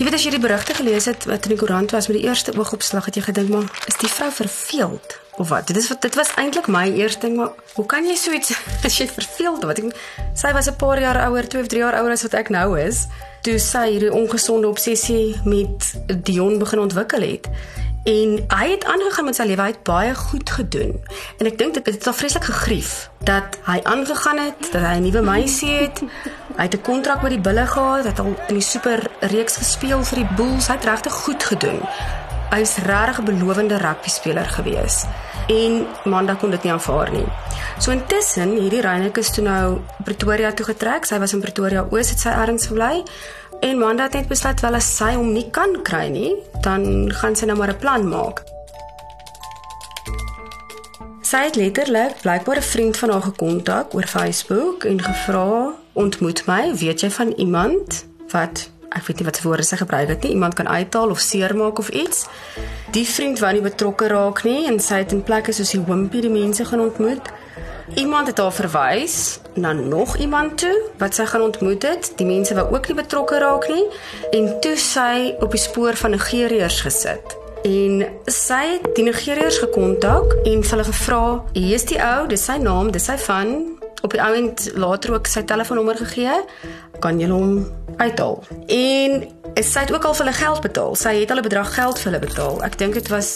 Jy 0.00 0.06
weet 0.06 0.14
as 0.16 0.22
jy 0.24 0.30
die 0.32 0.40
berigte 0.40 0.72
gelees 0.72 1.04
het 1.10 1.26
wat 1.28 1.44
in 1.44 1.52
die 1.52 1.58
koerant 1.60 1.92
was 1.92 2.06
met 2.08 2.16
die 2.16 2.22
eerste 2.24 2.54
oogopslag 2.56 3.10
het 3.10 3.18
jy 3.18 3.22
gedink 3.26 3.50
maar 3.52 3.66
is 3.84 3.98
die 4.00 4.08
vrou 4.08 4.30
verveeld 4.32 5.16
of 5.36 5.50
wat? 5.52 5.66
Dit 5.68 5.76
is 5.76 5.90
wat 5.92 6.00
dit 6.00 6.14
was 6.16 6.30
eintlik 6.40 6.70
my 6.72 6.86
eerste 6.88 7.26
ding 7.26 7.36
maar 7.36 7.50
hoe 7.74 7.84
kan 7.84 8.08
jy 8.08 8.14
so 8.16 8.32
iets 8.32 8.54
as 8.88 8.96
jy 8.96 9.04
verveeld 9.12 9.66
wat 9.68 9.82
ek 9.82 9.90
sy 10.32 10.54
was 10.56 10.70
'n 10.72 10.78
paar 10.80 11.02
jaar 11.04 11.20
ouer, 11.26 11.44
2 11.44 11.60
of 11.60 11.68
3 11.68 11.84
jaar 11.84 11.98
ouer 12.00 12.16
as 12.16 12.24
wat 12.24 12.38
ek 12.40 12.48
nou 12.48 12.80
is, 12.80 13.02
toe 13.44 13.58
sy 13.60 13.84
hierdie 13.90 14.12
ongesonde 14.22 14.72
obsessie 14.72 15.36
met 15.44 15.92
Dion 16.24 16.56
begin 16.58 16.80
ontwikkel 16.80 17.20
het. 17.20 17.52
En 18.04 18.44
hy 18.48 18.70
het 18.70 18.84
aangegaan 18.84 19.24
met 19.24 19.36
sy 19.36 19.44
lewe, 19.44 19.62
het 19.62 19.82
baie 19.82 20.14
goed 20.14 20.50
gedoen. 20.50 20.94
En 21.38 21.46
ek 21.46 21.58
dink 21.58 21.74
dit 21.74 21.86
het 21.86 22.06
hom 22.08 22.16
vreeslik 22.16 22.46
gegrief 22.48 23.10
dat 23.28 23.58
hy 23.66 23.80
aangegaan 23.84 24.40
het, 24.40 24.70
dat 24.72 24.80
hy 24.80 24.94
'n 24.96 25.02
nuwe 25.02 25.20
meisie 25.20 25.70
het. 25.70 26.00
Hy 26.56 26.62
het 26.62 26.74
'n 26.74 26.80
kontrak 26.80 27.22
met 27.22 27.30
die 27.30 27.40
Bulle 27.40 27.66
gehad, 27.66 28.04
het 28.04 28.18
al 28.18 28.34
in 28.48 28.54
die 28.54 28.64
super 28.64 29.10
reeks 29.20 29.56
gespeel 29.56 30.04
vir 30.04 30.18
die 30.18 30.28
Bulls, 30.36 30.66
hy 30.66 30.74
het 30.74 30.84
regtig 30.84 31.12
goed 31.12 31.44
gedoen. 31.44 31.80
Hy 32.50 32.60
is 32.60 32.76
regtig 32.76 33.18
'n 33.18 33.24
belowende 33.24 33.76
rugby 33.76 34.08
speler 34.08 34.48
gewees. 34.48 35.04
En 35.46 35.86
Manda 36.04 36.34
kon 36.34 36.50
dit 36.50 36.62
nie 36.62 36.72
aanvaar 36.72 37.10
nie. 37.10 37.26
So 37.78 37.90
intussen 37.90 38.50
hierdie 38.50 38.80
Reineke 38.80 39.20
is 39.20 39.30
toe 39.30 39.44
nou 39.44 39.80
Pretoria 40.04 40.52
toe 40.52 40.66
getrek. 40.66 41.04
Sy 41.04 41.18
was 41.18 41.32
in 41.32 41.40
Pretoria 41.40 41.86
Oos 41.90 42.10
het 42.10 42.20
sy 42.20 42.28
erns 42.28 42.66
gebly. 42.66 43.02
En 43.60 43.78
Manda 43.78 44.02
het 44.02 44.12
net 44.12 44.28
besluit 44.28 44.60
wel 44.60 44.74
as 44.78 44.86
sy 44.96 45.10
hom 45.14 45.34
nie 45.34 45.50
kan 45.52 45.74
kry 45.84 46.06
nie, 46.08 46.30
dan 46.64 47.12
gaan 47.12 47.36
sy 47.36 47.44
nou 47.46 47.58
maar 47.58 47.72
'n 47.72 47.82
plan 47.82 48.08
maak. 48.08 48.42
Sy 51.20 51.44
het 51.44 51.56
letterlik 51.56 52.20
blykbaar 52.22 52.56
'n 52.56 52.70
vriend 52.72 52.96
van 52.96 53.10
haar 53.10 53.22
gekontak 53.22 53.94
oor 53.94 54.06
Facebook 54.06 54.84
en 54.84 55.02
gevra, 55.02 55.72
"Ontmoet 55.92 56.46
my, 56.46 56.74
weet 56.74 57.00
jy 57.00 57.10
van 57.10 57.32
iemand 57.36 58.04
wat 58.30 58.70
ek 58.88 59.06
weet 59.06 59.16
nie 59.16 59.24
wat 59.24 59.36
se 59.36 59.42
woorde 59.42 59.62
sy 59.62 59.76
gebruik 59.76 60.08
het 60.08 60.22
nie, 60.22 60.32
iemand 60.32 60.54
kan 60.54 60.68
uithaal 60.68 61.10
of 61.10 61.18
seermaak 61.18 61.78
of 61.78 61.88
iets?" 61.88 62.26
Die 62.90 63.08
vriend 63.08 63.38
wou 63.38 63.52
nie 63.52 63.62
betrokke 63.62 64.06
raak 64.06 64.42
nie 64.44 64.66
en 64.66 64.80
sy 64.80 64.94
het 64.94 65.12
in 65.12 65.22
plekke 65.22 65.52
soos 65.52 65.70
die 65.70 65.84
Wimpy 65.86 66.20
die 66.20 66.30
mense 66.30 66.64
gaan 66.64 66.80
ontmoet. 66.80 67.30
Iemand 67.94 68.26
het 68.26 68.38
haar 68.38 68.52
verwys 68.52 69.40
na 69.54 69.72
nog 69.72 70.16
iemand 70.16 70.58
toe 70.58 70.82
wat 70.98 71.14
sy 71.14 71.24
gaan 71.24 71.42
ontmoet 71.42 71.82
het. 71.82 72.12
Die 72.16 72.26
mense 72.26 72.54
wou 72.54 72.66
ook 72.74 72.86
nie 72.88 72.96
betrokke 72.96 73.38
raak 73.38 73.68
nie 73.68 73.86
en 74.30 74.60
toe 74.60 74.76
sy 74.76 75.34
op 75.40 75.50
die 75.50 75.60
spoor 75.60 75.96
van 75.96 76.14
Nigeriërs 76.14 76.80
gesit. 76.86 77.36
En 77.66 78.04
sy 78.24 78.62
het 78.76 78.86
die 78.96 79.04
Nigeriërs 79.04 79.58
gekontak 79.58 80.32
en 80.44 80.62
hulle 80.70 80.84
gevra: 80.84 81.44
"Hier 81.52 81.74
is 81.74 81.84
die 81.84 82.00
ou, 82.02 82.26
dis 82.26 82.44
sy 82.44 82.56
naam, 82.56 82.90
dis 82.90 83.04
sy 83.04 83.18
van 83.26 83.79
op 84.02 84.10
die 84.10 84.22
ouend 84.22 84.70
later 84.74 85.12
ook 85.12 85.26
sy 85.26 85.42
telefoonnommer 85.42 85.96
gegee. 85.96 86.44
Kan 86.98 87.20
jy 87.20 87.28
hom 87.28 87.66
uithaal?" 87.96 88.42
En 88.66 89.28
sy 89.54 89.80
het 89.80 89.92
ook 89.92 90.04
al 90.04 90.14
vir 90.14 90.24
hulle 90.24 90.36
geld 90.36 90.60
betaal. 90.60 90.94
Sy 90.94 91.14
het 91.20 91.28
hulle 91.28 91.42
bedrag 91.42 91.74
geld 91.74 91.98
vir 91.98 92.12
hulle 92.12 92.26
betaal. 92.26 92.62
Ek 92.64 92.78
dink 92.78 92.94
dit 92.94 93.08
was 93.08 93.30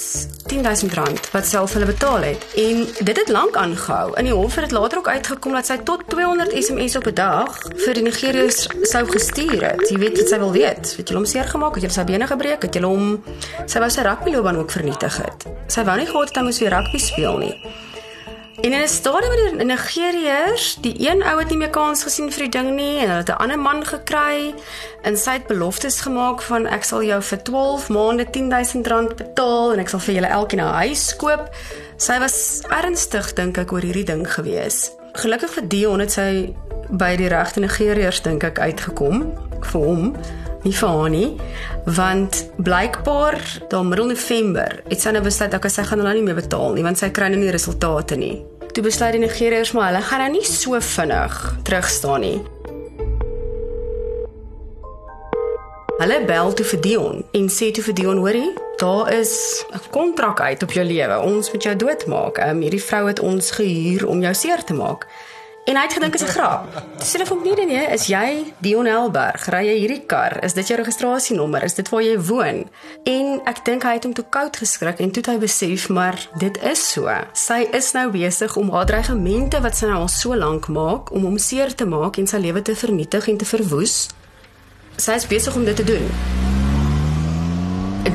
R10000 0.49 1.31
wat 1.33 1.47
sy 1.49 1.59
al 1.59 1.69
vir 1.71 1.81
hulle 1.81 1.93
betaal 1.93 2.27
het. 2.29 2.47
En 2.61 2.85
dit 3.09 3.21
het 3.21 3.29
lank 3.33 3.57
aangehou. 3.57 4.15
In 4.21 4.29
die 4.29 4.35
hof 4.35 4.55
het 4.55 4.69
dit 4.69 4.77
later 4.77 4.99
ook 4.99 5.09
uitgekom 5.09 5.53
dat 5.53 5.67
sy 5.67 5.79
tot 5.85 6.05
200 6.09 6.55
SMS 6.55 6.97
op 6.97 7.07
'n 7.07 7.15
dag 7.15 7.59
vir 7.85 7.95
die 7.95 8.03
Nigeriërs 8.03 8.69
sou 8.83 9.05
gestuur 9.07 9.65
het. 9.65 9.89
Jy 9.91 9.99
weet 9.99 10.19
wat 10.19 10.29
sy 10.29 10.39
wil 10.39 10.53
weet. 10.53 10.95
Het 10.97 11.09
jy 11.09 11.15
hom 11.15 11.25
seer 11.25 11.45
gemaak? 11.45 11.75
Het 11.75 11.85
jy 11.85 11.91
sy 11.91 12.05
bene 12.05 12.27
gebreek? 12.27 12.63
Het 12.63 12.75
jy 12.75 12.83
hom 12.83 13.25
sy 13.67 13.79
wou 13.79 13.91
sy 13.91 14.03
rugbyloopbaan 14.03 14.57
ook 14.57 14.71
vernietig 14.71 15.17
het. 15.17 15.47
Sy 15.67 15.85
wou 15.85 15.97
nie 15.97 16.07
gehad 16.07 16.29
het 16.29 16.37
hy 16.37 16.43
moes 16.43 16.59
weer 16.59 16.71
rugby 16.71 16.99
speel 16.99 17.39
nie. 17.39 17.55
En 18.61 18.73
in 18.73 18.83
'n 18.83 18.89
stadium 18.89 19.31
met 19.31 19.59
die 19.59 19.65
Nigeriërs, 19.65 20.77
die 20.81 21.11
een 21.11 21.23
ou 21.23 21.39
het 21.39 21.49
nie 21.49 21.57
meer 21.57 21.71
kans 21.71 22.03
gesien 22.03 22.33
vir 22.33 22.43
die 22.43 22.49
ding 22.49 22.75
nie 22.75 22.99
en 22.99 23.09
hulle 23.09 23.23
het 23.23 23.29
'n 23.29 23.43
ander 23.43 23.59
man 23.59 23.87
gekry 23.87 24.55
en 25.03 25.17
sy 25.17 25.31
het 25.31 25.47
beloftes 25.47 26.01
gemaak 26.01 26.43
van 26.43 26.67
ek 26.67 26.85
sal 26.85 27.03
jou 27.03 27.23
vir 27.23 27.43
12 27.43 27.89
maande 27.89 28.25
R10000 28.25 29.15
betaal 29.17 29.73
en 29.73 29.79
ek 29.79 29.89
sal 29.89 29.99
vir 29.99 30.15
julle 30.15 30.27
elkeen 30.27 30.61
'n 30.61 30.75
huis 30.75 31.17
koop. 31.17 31.51
Sy 31.97 32.19
was 32.19 32.61
ernstig 32.69 33.33
dink 33.33 33.59
ek 33.59 33.73
oor 33.73 33.81
hierdie 33.81 34.05
ding 34.05 34.33
gewees. 34.33 34.91
Gelukkig 35.13 35.51
vir 35.51 35.69
Dion 35.69 36.01
het 36.01 36.13
sy 36.13 36.55
by 36.91 37.17
die 37.17 37.29
regte 37.29 37.61
Nigeriërs 37.61 38.23
dink 38.23 38.45
ek 38.45 38.59
uitgekom 38.59 39.33
vir 39.61 39.81
hom 39.81 40.17
nie 40.65 40.73
vir 40.73 40.89
haar 40.89 41.13
nie 41.13 41.29
want 41.99 42.41
blykbaar 42.57 43.39
daar 43.69 43.85
middel 43.85 44.11
November 44.15 44.81
het 44.89 45.01
sy 45.01 45.13
nou 45.15 45.23
besluit 45.25 45.53
dat 45.53 45.71
sy 45.73 45.85
gaan 45.85 46.01
hulle 46.03 46.17
nie 46.17 46.27
meer 46.27 46.41
betaal 46.41 46.75
nie 46.75 46.85
want 46.87 47.01
sy 47.01 47.13
kry 47.15 47.29
nou 47.33 47.41
nie 47.41 47.53
resultate 47.55 48.17
nie. 48.17 48.43
Toe 48.75 48.83
besluit 48.83 49.15
die 49.15 49.23
Nigeriërs 49.23 49.75
maar 49.77 49.93
hulle 49.93 50.03
gaan 50.03 50.25
nou 50.25 50.33
nie 50.39 50.47
so 50.49 50.81
vinnig 50.81 51.41
terugstaan 51.69 52.25
nie. 52.25 52.39
Hulle 55.95 56.25
bel 56.27 56.51
toe 56.59 56.65
vir 56.67 56.81
Dion 56.83 57.21
en 57.39 57.45
sê 57.53 57.69
toe 57.71 57.85
vir 57.87 57.95
Dion 57.95 58.19
hoorie, 58.19 58.51
daar 58.81 59.13
is 59.15 59.65
'n 59.71 59.81
kontrak 59.91 60.41
uit 60.41 60.63
op 60.63 60.73
jou 60.73 60.85
lewe. 60.85 61.21
Ons 61.21 61.53
moet 61.53 61.63
jou 61.63 61.77
doodmaak. 61.77 62.39
Um, 62.39 62.61
hierdie 62.61 62.83
vrou 62.83 63.07
het 63.07 63.21
ons 63.21 63.51
gehuur 63.51 64.07
om 64.07 64.21
jou 64.21 64.35
seer 64.35 64.65
te 64.65 64.75
maak. 64.75 65.07
En 65.65 65.79
hy 65.79 65.83
het 65.83 65.93
gedink 65.97 66.13
dit 66.13 66.21
is 66.21 66.29
'n 66.29 66.33
grap. 66.33 66.83
Dis 66.99 67.13
hulle 67.13 67.27
van 67.27 67.43
nie 67.43 67.67
nee, 67.67 67.87
is 67.87 68.07
jy 68.07 68.53
Dion 68.59 68.87
Helberg? 68.87 69.47
Ry 69.47 69.65
jy 69.67 69.79
hierdie 69.79 70.07
kar? 70.07 70.45
Is 70.45 70.53
dit 70.53 70.67
jou 70.67 70.79
registrasienommer? 70.79 71.63
Is 71.63 71.75
dit 71.75 71.89
waar 71.89 72.03
jy 72.03 72.21
woon? 72.21 72.69
En 73.05 73.41
ek 73.45 73.65
dink 73.65 73.83
hy 73.83 73.93
het 73.93 74.05
hom 74.05 74.13
toe 74.13 74.25
koud 74.29 74.57
geskrik 74.57 74.99
en 74.99 75.11
toe 75.11 75.23
het 75.23 75.33
hy 75.33 75.39
besef 75.39 75.89
maar 75.89 76.29
dit 76.39 76.63
is 76.63 76.91
so. 76.93 77.11
Sy 77.33 77.69
is 77.73 77.93
nou 77.93 78.11
besig 78.11 78.57
om 78.57 78.71
haar 78.71 78.87
dreigemente 78.87 79.61
wat 79.61 79.77
sy 79.77 79.87
nou 79.87 79.97
al 79.97 80.09
so 80.09 80.37
lank 80.37 80.69
maak 80.69 81.13
om 81.13 81.23
hom 81.23 81.39
seer 81.39 81.75
te 81.75 81.87
maak 81.87 82.17
en 82.17 82.27
sy 82.27 82.37
lewe 82.37 82.63
te 82.63 82.77
vernietig 82.77 83.29
en 83.29 83.37
te 83.37 83.45
verwoes 83.45 84.09
sy 84.97 85.17
is 85.19 85.27
besig 85.27 85.55
om 85.57 85.65
dit 85.65 85.77
te 85.77 85.85
doen. 85.85 86.11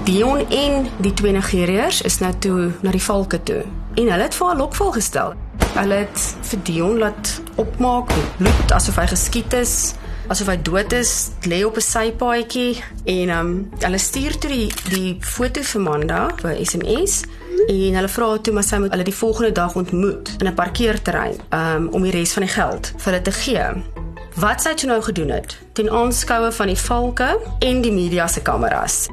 Dion 0.06 0.40
en 0.50 0.88
die 1.04 1.14
twee 1.14 1.32
Nigeriërs 1.36 2.02
is 2.02 2.20
nou 2.20 2.32
toe 2.40 2.72
na 2.82 2.94
die 2.96 3.04
valke 3.04 3.44
toe 3.44 3.62
en 3.96 4.08
hulle 4.10 4.26
het 4.26 4.36
vir 4.36 4.48
haar 4.48 4.58
lokval 4.58 4.92
gestel. 4.96 5.36
Hulle 5.76 6.04
het 6.04 6.36
vir 6.50 6.60
Dion 6.64 6.98
laat 6.98 7.42
opmaak 7.56 8.12
met 8.16 8.38
bloed 8.38 8.72
asof 8.76 8.98
hy 9.00 9.06
geskiet 9.12 9.54
is, 9.54 9.76
asof 10.30 10.50
hy 10.52 10.58
dood 10.62 10.94
is, 10.94 11.32
lê 11.50 11.64
op 11.66 11.78
'n 11.78 11.86
sypaadjie 11.86 12.84
en 13.06 13.30
ehm 13.30 13.40
um, 13.40 13.70
hulle 13.80 13.98
stuur 13.98 14.38
toe 14.38 14.50
die 14.50 14.70
die 14.90 15.18
foto 15.22 15.62
vir 15.62 15.82
Manda 15.82 16.28
by 16.42 16.54
SMS 16.64 17.24
en 17.68 17.96
hulle 17.96 18.08
vra 18.08 18.38
toe 18.38 18.54
maar 18.54 18.64
sy 18.64 18.78
moet 18.78 18.92
hulle 18.92 19.04
die 19.04 19.20
volgende 19.22 19.52
dag 19.52 19.76
ontmoet 19.76 20.36
in 20.40 20.48
'n 20.48 20.54
parkeerterrein 20.54 21.36
um, 21.54 21.90
om 21.92 22.02
die 22.04 22.12
res 22.12 22.34
van 22.34 22.44
die 22.44 22.54
geld 22.54 22.94
vir 22.98 23.12
hulle 23.12 23.22
te 23.22 23.32
gee. 23.32 23.66
Wat 24.36 24.62
sy 24.62 24.74
toe 24.74 24.90
nou 24.90 25.02
gedoen 25.02 25.30
het 25.30 25.58
ten 25.74 25.90
aanskoue 25.90 26.52
van 26.52 26.68
die 26.68 26.80
valke 26.80 27.40
en 27.60 27.82
die 27.82 27.92
media 27.92 28.28
se 28.28 28.42
kameras. 28.42 29.08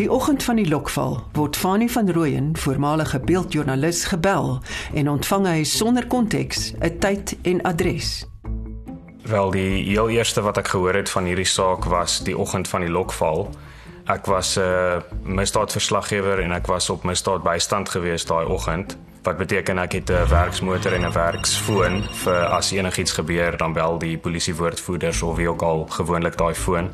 Die 0.00 0.08
oggend 0.08 0.40
van 0.42 0.56
die 0.56 0.68
lokval 0.68 1.18
word 1.36 1.58
Fanie 1.60 1.90
van 1.92 2.08
Rooyen, 2.10 2.54
voormalige 2.56 3.18
beeldjoernalis, 3.20 4.06
gebel 4.08 4.62
en 4.96 5.10
ontvang 5.12 5.44
hy 5.46 5.64
sonder 5.68 6.06
konteks 6.08 6.72
'n 6.80 6.98
tyd 6.98 7.36
en 7.42 7.60
adres. 7.68 8.24
Wel 9.28 9.50
die 9.50 9.84
heel 9.84 10.08
eerste 10.08 10.40
wat 10.40 10.56
ek 10.56 10.68
gehoor 10.68 10.94
het 10.94 11.10
van 11.10 11.24
hierdie 11.24 11.44
saak 11.44 11.84
was 11.84 12.24
die 12.24 12.38
oggend 12.38 12.68
van 12.68 12.80
die 12.80 12.88
lokval. 12.88 13.50
Ek 14.06 14.24
was 14.26 14.56
'n 14.56 14.60
uh, 14.60 14.96
misdaadverslaggewer 15.22 16.40
en 16.40 16.52
ek 16.52 16.66
was 16.66 16.90
op 16.90 17.04
misdaad 17.04 17.42
bystand 17.42 17.88
gewees 17.88 18.24
daai 18.24 18.46
oggend. 18.46 18.96
Wat 19.22 19.36
beteken 19.36 19.78
ek 19.78 19.92
het 19.92 20.10
'n 20.10 20.28
werksmotor 20.28 20.92
en 20.92 21.04
'n 21.04 21.12
werksfoon 21.12 22.02
vir 22.24 22.44
as 22.46 22.72
enigiets 22.72 23.12
gebeur 23.12 23.56
dan 23.56 23.72
bel 23.72 23.98
die 23.98 24.18
polisiewoordvoerders 24.18 25.22
of 25.22 25.36
wie 25.36 25.48
ook 25.48 25.62
al 25.62 25.86
gewoonlik 25.90 26.36
daai 26.36 26.54
foon. 26.54 26.88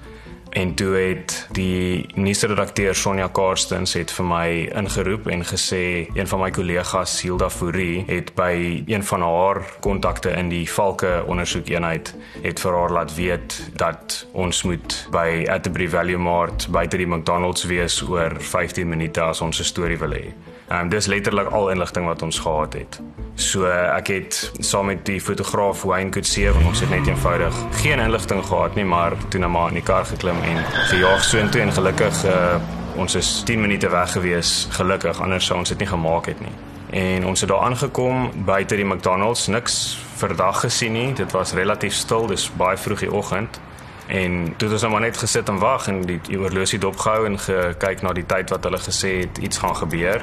En 0.56 0.74
toe 0.74 0.94
het 0.96 1.48
die 1.52 2.06
nuusredakteur 2.14 2.94
Sonja 2.96 3.26
Karstens 3.28 3.92
het 3.92 4.12
vir 4.16 4.24
my 4.24 4.46
ingeroep 4.80 5.28
en 5.28 5.44
gesê 5.44 5.82
een 6.16 6.30
van 6.30 6.40
my 6.40 6.48
kollegas 6.56 7.18
Hilda 7.20 7.50
Fourie 7.52 8.06
het 8.08 8.32
by 8.38 8.80
een 8.88 9.04
van 9.04 9.20
haar 9.20 9.60
kontakte 9.84 10.32
in 10.32 10.48
die 10.48 10.64
Valke 10.72 11.12
ondersoekeenheid 11.28 12.14
het 12.40 12.64
vir 12.64 12.80
haar 12.80 12.96
laat 13.02 13.12
weet 13.18 13.58
dat 13.76 14.22
ons 14.32 14.62
moet 14.64 14.96
by 15.12 15.44
Atterbury 15.44 15.92
Value 15.92 16.24
Mart 16.24 16.70
by 16.72 16.86
die 16.88 17.04
McDonald's 17.04 17.68
wees 17.68 18.00
oor 18.08 18.40
15 18.40 18.88
minute 18.88 19.20
as 19.20 19.44
ons 19.44 19.60
'n 19.60 19.72
storie 19.74 20.00
wil 20.00 20.16
hê. 20.16 20.32
Ehm 20.68 20.80
um, 20.80 20.88
dis 20.88 21.06
letterlik 21.06 21.48
al 21.54 21.70
inligting 21.70 22.06
wat 22.06 22.22
ons 22.22 22.38
gehad 22.38 22.72
het. 22.72 23.00
So 23.34 23.66
ek 23.70 24.06
het 24.06 24.52
saam 24.58 24.86
met 24.86 25.04
die 25.06 25.20
fotograaf 25.20 25.82
Wayne 25.82 26.10
Kutse 26.10 26.52
want 26.52 26.66
ons 26.66 26.80
het 26.80 26.90
net 26.90 27.06
eenvoudig 27.06 27.54
geen 27.70 27.98
inligting 27.98 28.42
gehad 28.44 28.74
nie, 28.74 28.84
maar 28.84 29.12
toe 29.28 29.40
na 29.40 29.48
maar 29.48 29.68
in 29.68 29.78
die 29.78 29.82
kar 29.82 30.04
geklim 30.04 30.42
en 30.42 30.64
gejaag 30.90 31.24
soontoe 31.24 31.60
en 31.60 31.72
gelukkig 31.72 32.24
uh, 32.24 32.56
ons 32.96 33.14
is 33.14 33.42
10 33.44 33.60
minute 33.60 33.88
weg 33.88 34.12
gewees, 34.12 34.66
gelukkig 34.70 35.20
anders 35.20 35.46
sou 35.46 35.58
ons 35.58 35.68
dit 35.68 35.78
nie 35.78 35.88
gemaak 35.88 36.26
het 36.26 36.40
nie. 36.40 36.52
En 36.90 37.26
ons 37.26 37.40
het 37.40 37.48
daar 37.48 37.62
aangekom 37.68 38.30
buite 38.44 38.76
die 38.76 38.84
McDonald's, 38.84 39.46
niks 39.46 39.98
verdag 40.16 40.60
gesien 40.60 40.92
nie. 40.92 41.12
Dit 41.14 41.32
was 41.32 41.52
relatief 41.52 41.94
stil, 41.94 42.26
dis 42.26 42.50
baie 42.56 42.76
vroeg 42.76 43.06
die 43.06 43.12
oggend. 43.12 43.60
En 44.06 44.54
toe 44.56 44.68
het 44.68 44.72
ons 44.72 44.82
nou 44.82 44.92
maar 44.92 45.00
net 45.00 45.16
gesit 45.18 45.48
en 45.48 45.58
wag 45.58 45.88
en 45.90 46.00
die, 46.06 46.20
die 46.28 46.38
oorlosie 46.38 46.78
dopgehou 46.78 47.26
en 47.26 47.38
gekyk 47.38 48.02
na 48.02 48.12
die 48.14 48.26
tyd 48.26 48.50
wat 48.54 48.64
hulle 48.64 48.78
gesê 48.78 49.18
het 49.24 49.38
iets 49.38 49.58
gaan 49.58 49.76
gebeur. 49.76 50.22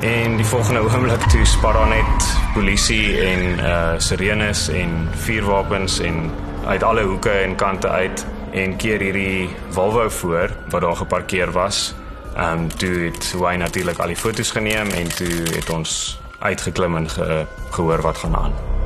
En 0.00 0.36
die 0.36 0.46
volgende 0.46 0.80
oomblik 0.88 1.28
toe 1.32 1.44
spaar 1.44 1.72
daar 1.72 1.88
net 1.88 2.30
polisie 2.54 3.20
en 3.20 3.58
uh 3.58 3.98
sirenes 3.98 4.68
en 4.68 5.08
vuurwapens 5.26 5.98
en 6.00 6.30
uit 6.66 6.82
alle 6.82 7.02
hoeke 7.02 7.30
en 7.30 7.56
kante 7.56 7.88
uit 7.88 8.26
en 8.52 8.76
keer 8.76 9.00
hierdie 9.00 9.48
Volvo 9.70 10.08
voor 10.08 10.50
wat 10.70 10.80
daar 10.80 10.96
geparkeer 10.96 11.52
was. 11.52 11.94
Ehm 12.36 12.58
um, 12.58 12.68
toe 12.76 12.94
het 13.10 13.34
hy 13.38 13.56
natuurlik 13.56 13.98
al 13.98 14.06
die 14.06 14.16
foto's 14.16 14.50
geneem 14.50 14.90
en 14.90 15.08
toe 15.08 15.42
het 15.54 15.70
ons 15.70 16.20
uitgeklim 16.38 16.96
en 16.96 17.10
ge, 17.10 17.46
gehoor 17.70 18.00
wat 18.00 18.18
gaan 18.18 18.36
aan. 18.36 18.83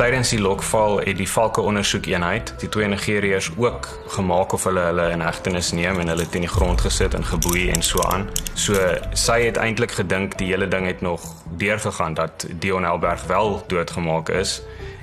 Tydens 0.00 0.30
die 0.32 0.40
lokval 0.40 1.02
het 1.04 1.18
die 1.18 1.28
valke 1.28 1.60
ondersoekeenheid 1.60 2.54
die 2.62 2.68
twee 2.72 2.86
Nigeriërs 2.88 3.50
ook 3.60 3.88
gemaak 4.14 4.54
of 4.56 4.64
hulle 4.64 4.80
hulle 4.86 5.10
in 5.12 5.20
hegtenis 5.20 5.74
neem 5.76 6.00
en 6.00 6.08
hulle 6.08 6.24
teen 6.24 6.46
die 6.46 6.48
grond 6.48 6.80
gesit 6.80 7.12
en 7.18 7.26
geboei 7.28 7.66
en 7.68 7.84
so 7.84 8.00
aan. 8.08 8.24
So 8.56 8.80
sy 9.12 9.36
het 9.42 9.60
eintlik 9.60 9.92
gedink 9.98 10.38
die 10.40 10.48
hele 10.54 10.70
ding 10.72 10.88
het 10.88 11.04
nog 11.04 11.28
deurgegaan 11.60 12.16
dat 12.16 12.48
Dion 12.64 12.88
Helberg 12.88 13.26
wel 13.28 13.60
doodgemaak 13.68 14.32
is 14.40 14.62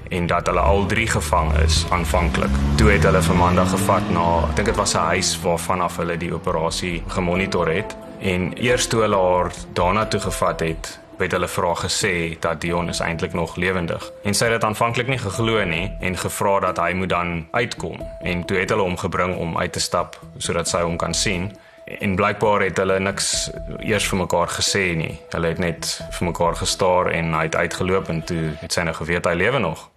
en 0.10 0.26
dat 0.34 0.50
hulle 0.50 0.66
al 0.66 0.86
drie 0.90 1.08
gevang 1.08 1.54
is 1.62 1.84
aanvanklik. 1.94 2.58
Toe 2.82 2.90
het 2.96 3.06
hulle 3.06 3.22
vir 3.22 3.38
Maandag 3.38 3.70
gevat 3.78 4.10
na, 4.10 4.28
ek 4.50 4.56
dink 4.56 4.74
dit 4.74 4.82
was 4.82 4.96
'n 4.96 5.10
huis 5.14 5.38
waarvan 5.46 5.82
af 5.82 6.02
hulle 6.02 6.18
die 6.18 6.34
operasie 6.34 7.04
gemonitor 7.08 7.70
het 7.70 7.96
en 8.20 8.54
eers 8.58 8.88
toe 8.88 9.02
hulle 9.06 9.22
haar 9.22 9.52
daarna 9.74 10.06
toe 10.06 10.20
gevat 10.20 10.60
het, 10.60 10.98
het 11.20 11.32
hulle 11.32 11.48
vra 11.48 11.74
gesê 11.76 12.38
dat 12.40 12.62
Dion 12.62 12.90
is 12.90 13.00
eintlik 13.00 13.34
nog 13.34 13.56
lewendig. 13.56 14.12
En 14.24 14.34
sy 14.34 14.46
het 14.46 14.54
dit 14.54 14.64
aanvanklik 14.64 15.08
nie 15.08 15.20
geglo 15.22 15.64
nie 15.66 15.92
en 16.00 16.18
gevra 16.18 16.60
dat 16.60 16.78
hy 16.78 16.92
moet 16.94 17.10
dan 17.10 17.48
uitkom. 17.52 18.02
En 18.22 18.46
toe 18.46 18.58
het 18.58 18.70
hulle 18.70 18.86
hom 18.86 18.98
gebring 18.98 19.36
om 19.38 19.58
uit 19.58 19.72
te 19.72 19.80
stap 19.80 20.20
sodat 20.38 20.68
sy 20.68 20.82
hom 20.86 20.98
kan 20.98 21.14
sien. 21.14 21.52
En 22.00 22.16
blykbaar 22.16 22.62
het 22.68 22.78
hulle 22.78 23.00
niks 23.00 23.50
eers 23.80 24.08
vir 24.10 24.20
mekaar 24.26 24.52
gesê 24.52 24.92
nie. 25.00 25.16
Hulle 25.32 25.54
het 25.54 25.64
net 25.64 25.94
vir 26.18 26.28
mekaar 26.32 26.56
gestaar 26.60 27.12
en 27.16 27.34
hy 27.34 27.48
het 27.48 27.56
uitgeloop 27.56 28.10
en 28.12 28.24
toe 28.28 28.52
het 28.62 28.74
sy 28.74 28.84
nou 28.88 28.96
geweet 28.96 29.26
hy 29.26 29.38
lewe 29.40 29.64
nog. 29.64 29.90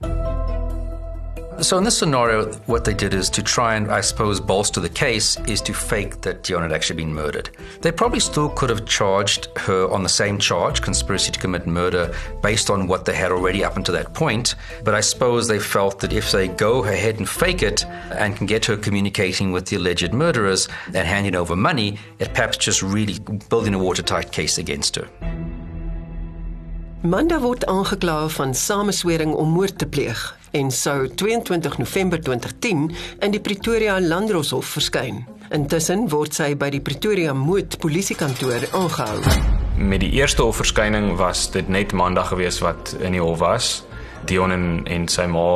So 1.63 1.77
in 1.77 1.85
this 1.85 1.99
scenario, 1.99 2.53
what 2.67 2.87
they 2.87 2.95
did 2.95 3.13
is 3.13 3.29
to 3.31 3.43
try 3.43 3.75
and, 3.75 3.91
I 3.91 4.01
suppose, 4.01 4.41
bolster 4.41 4.81
the 4.81 4.89
case 4.89 5.37
is 5.47 5.61
to 5.63 5.75
fake 5.75 6.23
that 6.23 6.43
Dion 6.43 6.63
had 6.63 6.73
actually 6.73 6.97
been 6.97 7.13
murdered. 7.13 7.51
They 7.83 7.93
probably 7.93 8.21
still 8.21 8.49
could 8.49 8.71
have 8.71 8.87
charged 8.87 9.49
her 9.59 9.87
on 9.91 10.03
the 10.03 10.09
same 10.09 10.39
charge, 10.39 10.81
conspiracy 10.81 11.31
to 11.33 11.39
commit 11.39 11.67
murder, 11.67 12.15
based 12.43 12.71
on 12.71 12.87
what 12.87 13.05
they 13.05 13.15
had 13.15 13.31
already 13.31 13.63
up 13.63 13.77
until 13.77 13.95
that 13.95 14.15
point. 14.15 14.55
But 14.85 14.95
I 14.95 15.03
suppose 15.03 15.49
they 15.49 15.59
felt 15.59 16.01
that 16.01 16.15
if 16.15 16.33
they 16.33 16.49
go 16.49 16.85
ahead 16.85 17.19
and 17.19 17.29
fake 17.29 17.63
it 17.63 17.85
and 17.85 18.35
can 18.35 18.47
get 18.47 18.65
her 18.65 18.79
communicating 18.79 19.53
with 19.53 19.67
the 19.67 19.77
alleged 19.77 20.15
murderers 20.15 20.67
and 20.87 21.07
handing 21.07 21.35
over 21.35 21.57
money, 21.57 21.99
it 22.19 22.33
perhaps 22.33 22.57
just 22.57 22.83
really 22.83 23.19
building 23.51 23.75
a 23.75 23.79
watertight 23.79 24.33
case 24.33 24.57
against 24.57 24.97
her. 24.97 25.60
Manda 27.01 27.39
word 27.41 27.65
aangekla 27.67 28.29
van 28.29 28.51
sameswering 28.55 29.33
om 29.33 29.49
moord 29.49 29.79
te 29.79 29.87
pleeg 29.89 30.19
en 30.51 30.71
sou 30.71 31.09
22 31.09 31.79
November 31.79 32.21
2010 32.21 32.91
in 33.25 33.33
die 33.33 33.41
Pretoria 33.41 33.95
Landdroshof 34.01 34.67
verskyn. 34.75 35.23
Intussen 35.49 36.11
word 36.13 36.37
sy 36.37 36.51
by 36.61 36.69
die 36.75 36.83
Pretoria 36.85 37.33
Moed 37.33 37.79
Polisiekantoor 37.81 38.69
aangehou. 38.77 39.17
Met 39.81 40.05
die 40.05 40.11
eerste 40.19 40.45
hofverskyning 40.45 41.15
was 41.17 41.47
dit 41.57 41.73
net 41.73 41.97
Maandag 41.97 42.35
gewees 42.35 42.61
wat 42.61 42.93
in 43.01 43.17
die 43.17 43.25
hof 43.25 43.41
was. 43.41 43.73
Dion 44.29 44.53
en, 44.53 44.69
en 44.85 45.09
sy 45.09 45.25
ma 45.25 45.47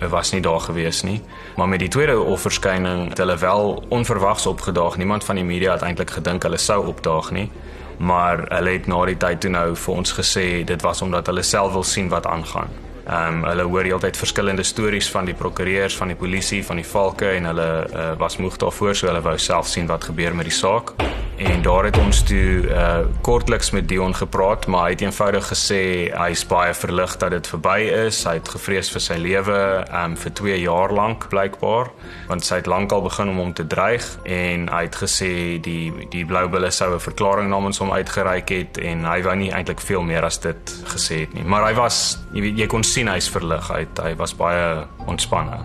eh, 0.00 0.08
was 0.08 0.32
nie 0.32 0.40
daar 0.40 0.64
gewees 0.64 1.02
nie. 1.04 1.20
Maar 1.60 1.68
met 1.68 1.84
die 1.84 1.92
tweede 1.92 2.16
hofverskyning 2.16 3.10
het 3.12 3.20
hulle 3.20 3.36
wel 3.44 3.76
onverwags 3.92 4.48
opgedaag. 4.48 4.96
Niemand 4.96 5.28
van 5.28 5.36
die 5.36 5.44
media 5.44 5.76
het 5.76 5.84
eintlik 5.84 6.16
gedink 6.16 6.48
hulle 6.48 6.56
sou 6.56 6.80
opdaag 6.88 7.34
nie 7.36 7.50
maar 7.98 8.44
hulle 8.48 8.70
het 8.70 8.86
na 8.86 9.04
die 9.06 9.16
tyd 9.16 9.40
toe 9.40 9.50
nou 9.50 9.68
vir 9.76 9.94
ons 9.94 10.16
gesê 10.18 10.64
dit 10.66 10.82
was 10.82 11.02
omdat 11.02 11.26
hulle 11.26 11.42
self 11.42 11.72
wil 11.72 11.86
sien 11.86 12.08
wat 12.08 12.26
aangaan. 12.26 12.83
Ehm 13.04 13.42
um, 13.42 13.44
hulle 13.44 13.62
hoor 13.68 13.84
heeltyd 13.84 14.16
verskillende 14.16 14.62
stories 14.64 15.10
van 15.10 15.28
die 15.28 15.34
prokureurs, 15.34 15.96
van 15.96 16.08
die 16.08 16.16
polisie, 16.16 16.62
van 16.64 16.80
die 16.80 16.86
valke 16.88 17.34
en 17.36 17.50
hulle 17.50 17.68
uh, 17.84 18.12
was 18.16 18.38
moeg 18.40 18.56
daarvoor 18.56 18.96
so 18.96 19.10
hulle 19.10 19.20
wou 19.20 19.36
self 19.38 19.68
sien 19.68 19.90
wat 19.90 20.08
gebeur 20.08 20.34
met 20.34 20.48
die 20.48 20.56
saak. 20.56 20.94
En 21.36 21.62
daar 21.62 21.84
het 21.84 21.96
ons 21.98 22.22
toe 22.22 22.62
uh 22.70 22.98
kortliks 23.20 23.70
met 23.70 23.88
Dion 23.88 24.14
gepraat, 24.14 24.66
maar 24.66 24.84
hy 24.84 24.90
het 24.90 25.00
eenvoudig 25.02 25.46
gesê 25.50 25.80
hy 26.14 26.28
is 26.30 26.44
baie 26.46 26.74
verlig 26.74 27.16
dat 27.18 27.32
dit 27.34 27.48
verby 27.50 27.78
is. 28.06 28.20
Hy 28.24 28.36
het 28.38 28.48
gevrees 28.48 28.90
vir 28.94 29.02
sy 29.02 29.16
lewe 29.18 29.58
um 30.04 30.14
vir 30.20 30.32
2 30.40 30.58
jaar 30.62 30.94
lank 30.94 31.26
blykbaar, 31.32 31.90
want 32.28 32.48
hy 32.48 32.60
het 32.60 32.70
lankal 32.70 33.02
begin 33.02 33.32
om 33.32 33.40
hom 33.42 33.52
te 33.52 33.66
dreig 33.66 34.06
en 34.22 34.68
hy 34.70 34.82
het 34.86 35.00
gesê 35.02 35.32
die 35.64 36.06
die 36.12 36.24
blou 36.28 36.46
bulle 36.48 36.70
sou 36.70 36.94
'n 36.94 37.02
verklaring 37.02 37.50
namens 37.50 37.82
hom 37.82 37.90
uitgereik 37.92 38.48
het 38.48 38.78
en 38.78 39.04
hy 39.04 39.22
wou 39.22 39.34
nie 39.36 39.50
eintlik 39.50 39.80
veel 39.80 40.02
meer 40.02 40.24
as 40.24 40.38
dit 40.38 40.74
gesê 40.94 41.26
het 41.26 41.34
nie. 41.34 41.44
Maar 41.44 41.66
hy 41.66 41.74
was 41.74 42.18
jy 42.32 42.40
weet 42.40 42.58
jy 42.58 42.66
kon 42.66 42.84
sien 42.94 43.10
hy's 43.10 43.28
verlig. 43.30 43.68
Hy 43.72 43.86
hy 44.02 44.12
was 44.20 44.34
baie 44.38 44.84
ontspanne. 45.10 45.62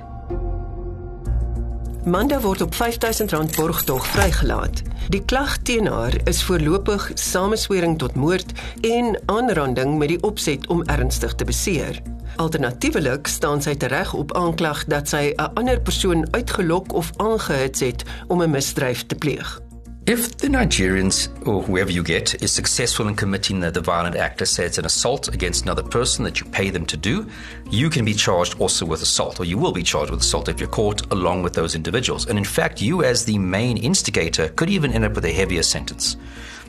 Manda 2.10 2.40
word 2.42 2.64
op 2.64 2.74
R5000 2.74 3.58
borgtog 3.58 4.06
vrygelaat. 4.16 4.82
Die 5.14 5.22
klag 5.26 5.58
teen 5.68 5.90
haar 5.92 6.16
is 6.30 6.42
voorlopig 6.48 7.10
sameswering 7.20 7.98
tot 8.02 8.16
moord 8.16 8.54
en 8.88 9.18
aanranding 9.30 9.98
met 10.00 10.14
die 10.16 10.22
opset 10.26 10.68
om 10.74 10.82
ernstig 10.90 11.36
te 11.36 11.46
beseer. 11.46 12.02
Alternatiefelik 12.40 13.28
staan 13.28 13.62
sy 13.62 13.76
tereg 13.76 14.14
op 14.16 14.34
aanklag 14.38 14.86
dat 14.88 15.10
sy 15.10 15.34
'n 15.36 15.54
ander 15.60 15.82
persoon 15.82 16.28
uitgelok 16.32 16.94
of 16.94 17.12
aangehits 17.18 17.80
het 17.80 18.04
om 18.28 18.42
'n 18.42 18.50
misdryf 18.50 19.06
te 19.06 19.16
pleeg. 19.16 19.60
If 20.06 20.38
the 20.38 20.48
Nigerians 20.48 21.30
or 21.46 21.62
whoever 21.62 21.92
you 21.92 22.02
get 22.02 22.42
is 22.42 22.52
successful 22.52 23.08
in 23.08 23.16
committing 23.16 23.60
the, 23.60 23.70
the 23.70 23.82
violent 23.82 24.16
act, 24.16 24.40
let's 24.40 24.52
say 24.52 24.66
it's 24.66 24.80
an 24.80 24.86
assault 24.86 25.28
against 25.28 25.64
another 25.64 25.84
person 25.84 26.24
that 26.24 26.40
you 26.40 26.48
pay 26.48 26.72
them 26.72 26.86
to 26.88 26.98
do, 26.98 27.30
you 27.70 27.92
can 27.92 28.06
be 28.06 28.14
charged 28.14 28.60
also 28.60 28.86
with 28.86 29.04
assault, 29.04 29.40
or 29.40 29.46
you 29.46 29.58
will 29.58 29.72
be 29.72 29.84
charged 29.84 30.10
with 30.10 30.22
assault 30.22 30.50
if 30.50 30.60
you're 30.60 30.70
caught 30.70 31.12
along 31.12 31.44
with 31.44 31.54
those 31.54 31.76
individuals. 31.76 32.26
And 32.26 32.40
in 32.40 32.46
fact, 32.46 32.82
you, 32.82 33.04
as 33.04 33.26
the 33.26 33.38
main 33.38 33.78
instigator, 33.78 34.50
could 34.50 34.70
even 34.70 34.94
end 34.94 35.06
up 35.06 35.14
with 35.14 35.26
a 35.26 35.32
heavier 35.32 35.64
sentence. 35.64 36.18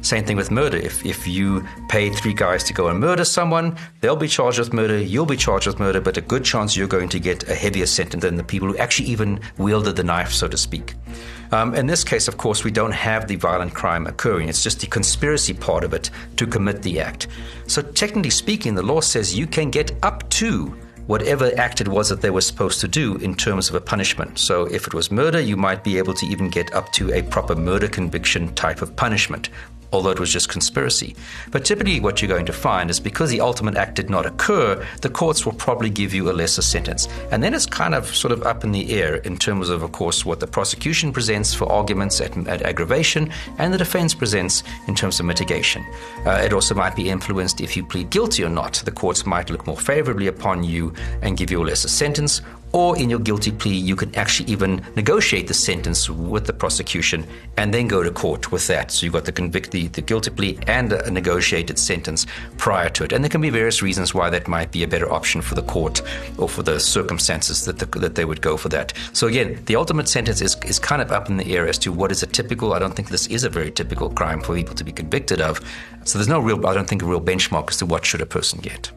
Same 0.02 0.24
thing 0.24 0.36
with 0.36 0.50
murder. 0.50 0.78
If, 0.78 1.04
if 1.04 1.26
you 1.26 1.66
pay 1.88 2.10
three 2.10 2.32
guys 2.32 2.64
to 2.64 2.72
go 2.72 2.88
and 2.88 2.98
murder 2.98 3.24
someone, 3.24 3.76
they'll 4.00 4.16
be 4.16 4.28
charged 4.28 4.58
with 4.58 4.72
murder, 4.72 4.98
you'll 4.98 5.26
be 5.26 5.36
charged 5.36 5.66
with 5.66 5.78
murder, 5.78 6.00
but 6.00 6.16
a 6.16 6.22
good 6.22 6.44
chance 6.44 6.76
you're 6.76 6.88
going 6.88 7.08
to 7.10 7.20
get 7.20 7.48
a 7.48 7.54
heavier 7.54 7.86
sentence 7.86 8.22
than 8.22 8.36
the 8.36 8.44
people 8.44 8.68
who 8.68 8.76
actually 8.78 9.08
even 9.08 9.40
wielded 9.58 9.96
the 9.96 10.04
knife, 10.04 10.32
so 10.32 10.48
to 10.48 10.56
speak. 10.56 10.94
Um, 11.52 11.74
in 11.74 11.86
this 11.86 12.04
case, 12.04 12.28
of 12.28 12.36
course, 12.36 12.64
we 12.64 12.70
don't 12.70 12.92
have 12.92 13.26
the 13.26 13.36
violent 13.36 13.74
crime 13.74 14.06
occurring. 14.06 14.48
It's 14.48 14.62
just 14.62 14.80
the 14.80 14.86
conspiracy 14.86 15.52
part 15.52 15.84
of 15.84 15.92
it 15.92 16.10
to 16.36 16.46
commit 16.46 16.82
the 16.82 17.00
act. 17.00 17.26
So, 17.66 17.82
technically 17.82 18.30
speaking, 18.30 18.74
the 18.74 18.82
law 18.82 19.00
says 19.00 19.36
you 19.36 19.46
can 19.46 19.70
get 19.70 19.92
up 20.02 20.28
to 20.30 20.76
whatever 21.08 21.50
act 21.58 21.80
it 21.80 21.88
was 21.88 22.08
that 22.08 22.20
they 22.20 22.30
were 22.30 22.40
supposed 22.40 22.80
to 22.80 22.86
do 22.86 23.16
in 23.16 23.34
terms 23.34 23.68
of 23.68 23.74
a 23.74 23.80
punishment. 23.80 24.38
So, 24.38 24.66
if 24.66 24.86
it 24.86 24.94
was 24.94 25.10
murder, 25.10 25.40
you 25.40 25.56
might 25.56 25.82
be 25.82 25.98
able 25.98 26.14
to 26.14 26.26
even 26.26 26.48
get 26.50 26.72
up 26.72 26.92
to 26.92 27.12
a 27.12 27.22
proper 27.22 27.56
murder 27.56 27.88
conviction 27.88 28.54
type 28.54 28.80
of 28.80 28.94
punishment 28.94 29.50
although 29.92 30.10
it 30.10 30.20
was 30.20 30.32
just 30.32 30.48
conspiracy. 30.48 31.14
But 31.50 31.64
typically, 31.64 32.00
what 32.00 32.20
you're 32.20 32.28
going 32.28 32.46
to 32.46 32.52
find 32.52 32.90
is 32.90 33.00
because 33.00 33.30
the 33.30 33.40
ultimate 33.40 33.76
act 33.76 33.94
did 33.94 34.10
not 34.10 34.26
occur, 34.26 34.84
the 35.00 35.08
courts 35.08 35.44
will 35.44 35.52
probably 35.52 35.90
give 35.90 36.14
you 36.14 36.30
a 36.30 36.32
lesser 36.32 36.62
sentence. 36.62 37.08
And 37.30 37.42
then 37.42 37.54
it's 37.54 37.66
kind 37.66 37.94
of 37.94 38.14
sort 38.14 38.32
of 38.32 38.42
up 38.42 38.64
in 38.64 38.72
the 38.72 38.92
air 38.92 39.16
in 39.16 39.36
terms 39.36 39.68
of, 39.68 39.82
of 39.82 39.92
course, 39.92 40.24
what 40.24 40.40
the 40.40 40.46
prosecution 40.46 41.12
presents 41.12 41.54
for 41.54 41.70
arguments 41.70 42.20
at, 42.20 42.36
at 42.46 42.62
aggravation 42.62 43.32
and 43.58 43.72
the 43.72 43.78
defense 43.78 44.14
presents 44.14 44.62
in 44.86 44.94
terms 44.94 45.20
of 45.20 45.26
mitigation. 45.26 45.84
Uh, 46.26 46.40
it 46.44 46.52
also 46.52 46.74
might 46.74 46.96
be 46.96 47.10
influenced 47.10 47.60
if 47.60 47.76
you 47.76 47.84
plead 47.84 48.10
guilty 48.10 48.44
or 48.44 48.48
not. 48.48 48.74
The 48.84 48.90
courts 48.90 49.26
might 49.26 49.50
look 49.50 49.66
more 49.66 49.76
favorably 49.76 50.26
upon 50.26 50.64
you 50.64 50.92
and 51.22 51.36
give 51.36 51.50
you 51.50 51.62
a 51.62 51.64
lesser 51.64 51.88
sentence, 51.88 52.42
or 52.72 52.96
in 52.98 53.10
your 53.10 53.18
guilty 53.18 53.50
plea, 53.50 53.74
you 53.74 53.96
can 53.96 54.14
actually 54.14 54.50
even 54.50 54.84
negotiate 54.96 55.48
the 55.48 55.54
sentence 55.54 56.08
with 56.08 56.46
the 56.46 56.52
prosecution 56.52 57.26
and 57.56 57.74
then 57.74 57.88
go 57.88 58.02
to 58.02 58.10
court 58.10 58.52
with 58.52 58.66
that. 58.68 58.90
So 58.90 59.04
you've 59.04 59.12
got 59.12 59.24
the 59.24 59.32
convict, 59.32 59.70
the, 59.70 59.88
the 59.88 60.02
guilty 60.02 60.30
plea, 60.30 60.58
and 60.66 60.92
a 60.92 61.10
negotiated 61.10 61.78
sentence 61.78 62.26
prior 62.58 62.88
to 62.90 63.04
it. 63.04 63.12
And 63.12 63.24
there 63.24 63.30
can 63.30 63.40
be 63.40 63.50
various 63.50 63.82
reasons 63.82 64.14
why 64.14 64.30
that 64.30 64.48
might 64.48 64.70
be 64.70 64.82
a 64.82 64.88
better 64.88 65.10
option 65.12 65.42
for 65.42 65.54
the 65.54 65.62
court 65.62 66.02
or 66.38 66.48
for 66.48 66.62
the 66.62 66.78
circumstances 66.78 67.64
that, 67.64 67.78
the, 67.78 67.86
that 67.98 68.14
they 68.14 68.24
would 68.24 68.40
go 68.40 68.56
for 68.56 68.68
that. 68.68 68.92
So 69.12 69.26
again, 69.26 69.62
the 69.66 69.76
ultimate 69.76 70.08
sentence 70.08 70.40
is, 70.40 70.56
is 70.64 70.78
kind 70.78 71.02
of 71.02 71.10
up 71.10 71.28
in 71.28 71.36
the 71.36 71.56
air 71.56 71.66
as 71.66 71.78
to 71.78 71.92
what 71.92 72.12
is 72.12 72.22
a 72.22 72.26
typical. 72.26 72.72
I 72.72 72.78
don't 72.78 72.94
think 72.94 73.08
this 73.08 73.26
is 73.26 73.44
a 73.44 73.50
very 73.50 73.70
typical 73.70 74.10
crime 74.10 74.40
for 74.40 74.54
people 74.54 74.74
to 74.74 74.84
be 74.84 74.92
convicted 74.92 75.40
of. 75.40 75.60
So 76.04 76.18
there's 76.18 76.28
no 76.28 76.40
real, 76.40 76.66
I 76.66 76.74
don't 76.74 76.88
think, 76.88 77.02
a 77.02 77.06
real 77.06 77.20
benchmark 77.20 77.70
as 77.70 77.76
to 77.78 77.86
what 77.86 78.04
should 78.04 78.20
a 78.20 78.26
person 78.26 78.60
get. 78.60 78.90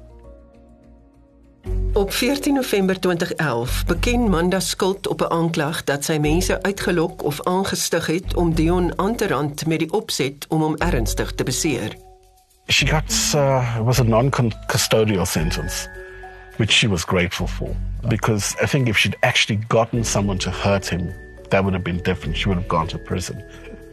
Op 1.94 2.14
14 2.14 2.54
November 2.54 3.00
2011 3.00 3.86
beken 3.86 4.30
Manda 4.30 4.60
skuld 4.60 5.08
op 5.08 5.22
'n 5.22 5.32
aanklag 5.32 5.84
dat 5.84 6.04
sy 6.04 6.18
mense 6.18 6.64
uitgelok 6.64 7.24
of 7.24 7.44
aangestig 7.44 8.06
het 8.06 8.36
om 8.36 8.54
Dion 8.54 9.00
aan 9.00 9.16
te 9.16 9.28
rand 9.28 9.66
met 9.66 9.80
die 9.80 9.92
opset 9.92 10.46
om 10.48 10.62
hom 10.62 10.76
ernstig 10.78 11.32
te 11.32 11.44
beseer. 11.44 11.96
She 12.68 12.88
got 12.88 13.32
uh, 13.36 13.78
was 13.78 14.00
a 14.00 14.04
non-custodial 14.04 15.26
sentence, 15.26 15.90
which 16.56 16.72
she 16.72 16.90
was 16.90 17.04
grateful 17.04 17.48
for 17.48 17.70
because 18.08 18.56
I 18.64 18.66
think 18.66 18.88
if 18.88 18.98
she'd 18.98 19.18
actually 19.20 19.64
gotten 19.68 20.06
someone 20.06 20.38
to 20.38 20.50
hurt 20.50 20.90
him, 20.90 21.14
that 21.50 21.62
would 21.62 21.74
have 21.74 21.84
been 21.84 22.02
different. 22.02 22.38
She 22.38 22.48
would 22.48 22.58
have 22.58 22.70
gone 22.70 22.88
to 22.88 22.98
prison. 22.98 23.44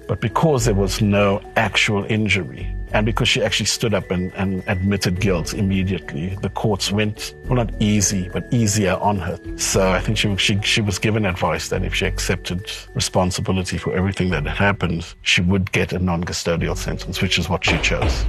But 0.08 0.20
because 0.20 0.64
there 0.64 0.80
was 0.80 1.00
no 1.00 1.40
actual 1.54 2.04
injury, 2.08 2.79
and 2.92 3.06
because 3.06 3.28
she 3.28 3.42
actually 3.42 3.66
stood 3.66 3.94
up 3.94 4.10
and, 4.10 4.32
and 4.34 4.62
admitted 4.66 5.20
guilt 5.20 5.54
immediately, 5.54 6.36
the 6.42 6.48
courts 6.50 6.90
went, 6.90 7.34
well, 7.44 7.56
not 7.56 7.72
easy, 7.80 8.28
but 8.32 8.52
easier 8.52 8.96
on 8.96 9.18
her. 9.18 9.38
So 9.56 9.90
I 9.90 10.00
think 10.00 10.18
she, 10.18 10.36
she, 10.36 10.60
she 10.62 10.80
was 10.80 10.98
given 10.98 11.24
advice 11.24 11.68
that 11.68 11.84
if 11.84 11.94
she 11.94 12.06
accepted 12.06 12.70
responsibility 12.94 13.78
for 13.78 13.94
everything 13.94 14.30
that 14.30 14.46
had 14.46 14.56
happened, 14.56 15.14
she 15.22 15.40
would 15.40 15.70
get 15.72 15.92
a 15.92 15.98
non 15.98 16.24
custodial 16.24 16.76
sentence, 16.76 17.22
which 17.22 17.38
is 17.38 17.48
what 17.48 17.64
she 17.64 17.78
chose. 17.78 18.24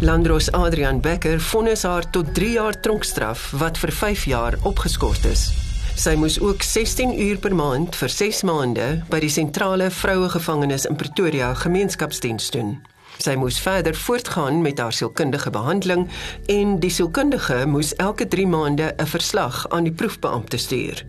Landros 0.00 0.48
Adrian 0.66 1.00
Becker 1.00 1.38
vonnis 1.52 1.82
haar 1.84 2.06
tot 2.10 2.34
3 2.34 2.52
jaar 2.54 2.78
tronkstraf 2.80 3.50
wat 3.60 3.76
vir 3.76 3.92
5 3.92 4.24
jaar 4.30 4.56
opgeskort 4.64 5.26
is. 5.28 5.50
Sy 6.00 6.14
moes 6.16 6.38
ook 6.40 6.62
16 6.64 7.12
uur 7.12 7.36
per 7.44 7.52
maand 7.52 7.96
vir 8.00 8.08
6 8.08 8.40
maande 8.48 8.86
by 9.12 9.20
die 9.20 9.28
sentrale 9.28 9.90
vroue 9.92 10.30
gevangenis 10.32 10.86
in 10.88 10.96
Pretoria 10.96 11.52
gemeenskapsdiens 11.52 12.48
doen. 12.54 12.78
Sy 13.18 13.34
moes 13.34 13.60
verder 13.60 13.94
voortgaan 13.94 14.62
met 14.62 14.78
haar 14.78 14.92
sielkundige 14.92 15.50
behandeling 15.50 16.08
en 16.46 16.78
die 16.80 16.90
sielkundige 16.90 17.66
moes 17.66 17.94
elke 17.96 18.28
3 18.28 18.46
maande 18.46 18.94
'n 18.96 19.06
verslag 19.06 19.68
aan 19.68 19.84
die 19.84 19.92
proefbeampte 19.92 20.56
stuur. 20.56 21.04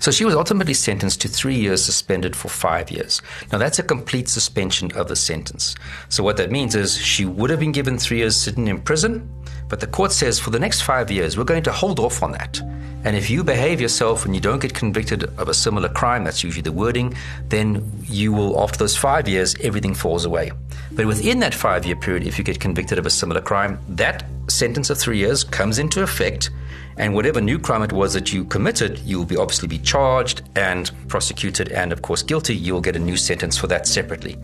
So 0.00 0.12
she 0.12 0.24
was 0.24 0.34
ultimately 0.34 0.74
sentenced 0.74 1.20
to 1.22 1.28
three 1.28 1.56
years 1.56 1.84
suspended 1.84 2.36
for 2.36 2.48
five 2.48 2.88
years. 2.90 3.20
Now, 3.50 3.58
that's 3.58 3.80
a 3.80 3.82
complete 3.82 4.28
suspension 4.28 4.92
of 4.92 5.08
the 5.08 5.16
sentence. 5.16 5.74
So, 6.08 6.22
what 6.22 6.36
that 6.36 6.52
means 6.52 6.76
is 6.76 6.96
she 6.96 7.26
would 7.26 7.50
have 7.50 7.58
been 7.58 7.72
given 7.72 7.98
three 7.98 8.18
years 8.18 8.36
sitting 8.36 8.68
in 8.68 8.80
prison, 8.80 9.28
but 9.68 9.80
the 9.80 9.88
court 9.88 10.12
says 10.12 10.38
for 10.38 10.50
the 10.50 10.58
next 10.58 10.82
five 10.82 11.10
years, 11.10 11.36
we're 11.36 11.42
going 11.42 11.64
to 11.64 11.72
hold 11.72 11.98
off 11.98 12.22
on 12.22 12.30
that. 12.32 12.60
And 13.04 13.16
if 13.16 13.28
you 13.28 13.42
behave 13.42 13.80
yourself 13.80 14.24
and 14.24 14.34
you 14.34 14.40
don't 14.40 14.60
get 14.60 14.74
convicted 14.74 15.24
of 15.38 15.48
a 15.48 15.54
similar 15.54 15.88
crime, 15.88 16.24
that's 16.24 16.44
usually 16.44 16.62
the 16.62 16.72
wording, 16.72 17.14
then 17.48 17.90
you 18.04 18.32
will, 18.32 18.60
after 18.60 18.78
those 18.78 18.96
five 18.96 19.28
years, 19.28 19.56
everything 19.60 19.94
falls 19.94 20.24
away. 20.24 20.52
But 20.98 21.06
within 21.06 21.38
that 21.38 21.54
five 21.54 21.86
year 21.86 21.94
period, 21.94 22.26
if 22.26 22.38
you 22.38 22.44
get 22.44 22.58
convicted 22.58 22.98
of 22.98 23.06
a 23.06 23.10
similar 23.10 23.40
crime, 23.40 23.78
that 23.90 24.24
sentence 24.48 24.90
of 24.90 24.98
three 24.98 25.18
years 25.18 25.44
comes 25.44 25.78
into 25.78 26.02
effect. 26.02 26.50
And 26.96 27.14
whatever 27.14 27.40
new 27.40 27.60
crime 27.60 27.84
it 27.84 27.92
was 27.92 28.14
that 28.14 28.32
you 28.32 28.44
committed, 28.44 28.98
you 29.04 29.18
will 29.18 29.24
be 29.24 29.36
obviously 29.36 29.68
be 29.68 29.78
charged 29.78 30.42
and 30.56 30.90
prosecuted, 31.06 31.68
and 31.68 31.92
of 31.92 32.02
course 32.02 32.24
guilty. 32.24 32.56
You 32.56 32.74
will 32.74 32.80
get 32.80 32.96
a 32.96 32.98
new 32.98 33.16
sentence 33.16 33.56
for 33.56 33.68
that 33.68 33.86
separately. 33.86 34.38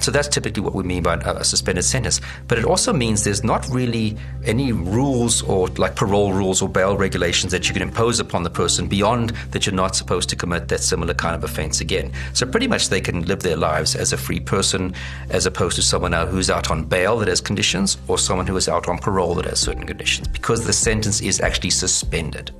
So 0.00 0.10
that's 0.10 0.28
typically 0.28 0.62
what 0.62 0.74
we 0.74 0.82
mean 0.82 1.02
by 1.02 1.14
uh, 1.14 1.34
a 1.34 1.44
suspended 1.44 1.84
sentence. 1.84 2.20
But 2.48 2.58
it 2.58 2.64
also 2.64 2.92
means 2.92 3.24
there's 3.24 3.44
not 3.44 3.68
really 3.68 4.16
any 4.44 4.72
rules 4.72 5.42
or 5.42 5.68
like 5.68 5.96
parole 5.96 6.32
rules 6.32 6.62
or 6.62 6.68
bail 6.68 6.96
regulations 6.96 7.52
that 7.52 7.68
you 7.68 7.74
can 7.74 7.82
impose 7.82 8.20
upon 8.20 8.42
the 8.42 8.50
person 8.50 8.88
beyond 8.88 9.30
that 9.50 9.66
you're 9.66 9.74
not 9.74 9.94
supposed 9.94 10.28
to 10.30 10.36
commit 10.36 10.68
that 10.68 10.80
similar 10.80 11.14
kind 11.14 11.34
of 11.34 11.44
offense 11.44 11.80
again. 11.80 12.12
So 12.32 12.46
pretty 12.46 12.68
much 12.68 12.88
they 12.88 13.00
can 13.00 13.24
live 13.26 13.42
their 13.42 13.56
lives 13.56 13.94
as 13.94 14.12
a 14.12 14.16
free 14.16 14.40
person 14.40 14.94
as 15.30 15.46
opposed 15.46 15.76
to 15.76 15.82
someone 15.82 16.12
who's 16.12 16.50
out 16.50 16.70
on 16.70 16.84
bail 16.84 17.18
that 17.18 17.28
has 17.28 17.40
conditions 17.40 17.98
or 18.08 18.18
someone 18.18 18.46
who 18.46 18.56
is 18.56 18.68
out 18.68 18.88
on 18.88 18.98
parole 18.98 19.34
that 19.34 19.46
has 19.46 19.60
certain 19.60 19.86
conditions 19.86 20.28
because 20.28 20.66
the 20.66 20.72
sentence 20.72 21.20
is 21.20 21.40
actually 21.40 21.70
suspended. 21.70 22.50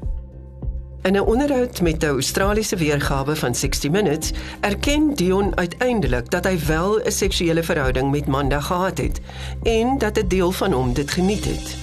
In 1.03 1.17
'n 1.17 1.21
onderhoud 1.21 1.81
met 1.81 2.03
'n 2.03 2.07
Australiese 2.07 2.77
weergawe 2.77 3.37
van 3.37 3.55
60 3.55 3.91
Minutes, 3.91 4.31
erken 4.61 5.15
Dion 5.15 5.57
uiteindelik 5.57 6.31
dat 6.31 6.45
hy 6.45 6.59
wel 6.67 7.01
'n 7.01 7.11
seksuele 7.11 7.63
verhouding 7.63 8.11
met 8.11 8.27
Manda 8.27 8.61
gehad 8.61 8.99
het 8.99 9.21
en 9.63 9.99
dat 9.99 10.19
'n 10.19 10.29
deel 10.29 10.53
van 10.53 10.73
hom 10.73 10.93
dit 10.93 11.11
geniet 11.11 11.45
het. 11.45 11.77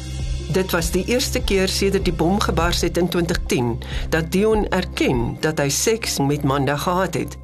Dit 0.51 0.71
was 0.71 0.91
die 0.91 1.05
eerste 1.05 1.43
keer 1.43 1.67
sedert 1.67 2.03
die 2.05 2.13
bom 2.13 2.39
gebars 2.39 2.82
het 2.82 2.97
in 2.97 3.10
2010 3.10 3.79
dat 4.10 4.32
Dion 4.32 4.69
erken 4.69 5.38
dat 5.39 5.58
hy 5.58 5.69
seks 5.69 6.19
met 6.19 6.43
Manda 6.43 6.77
gehad 6.77 7.13
het. 7.13 7.38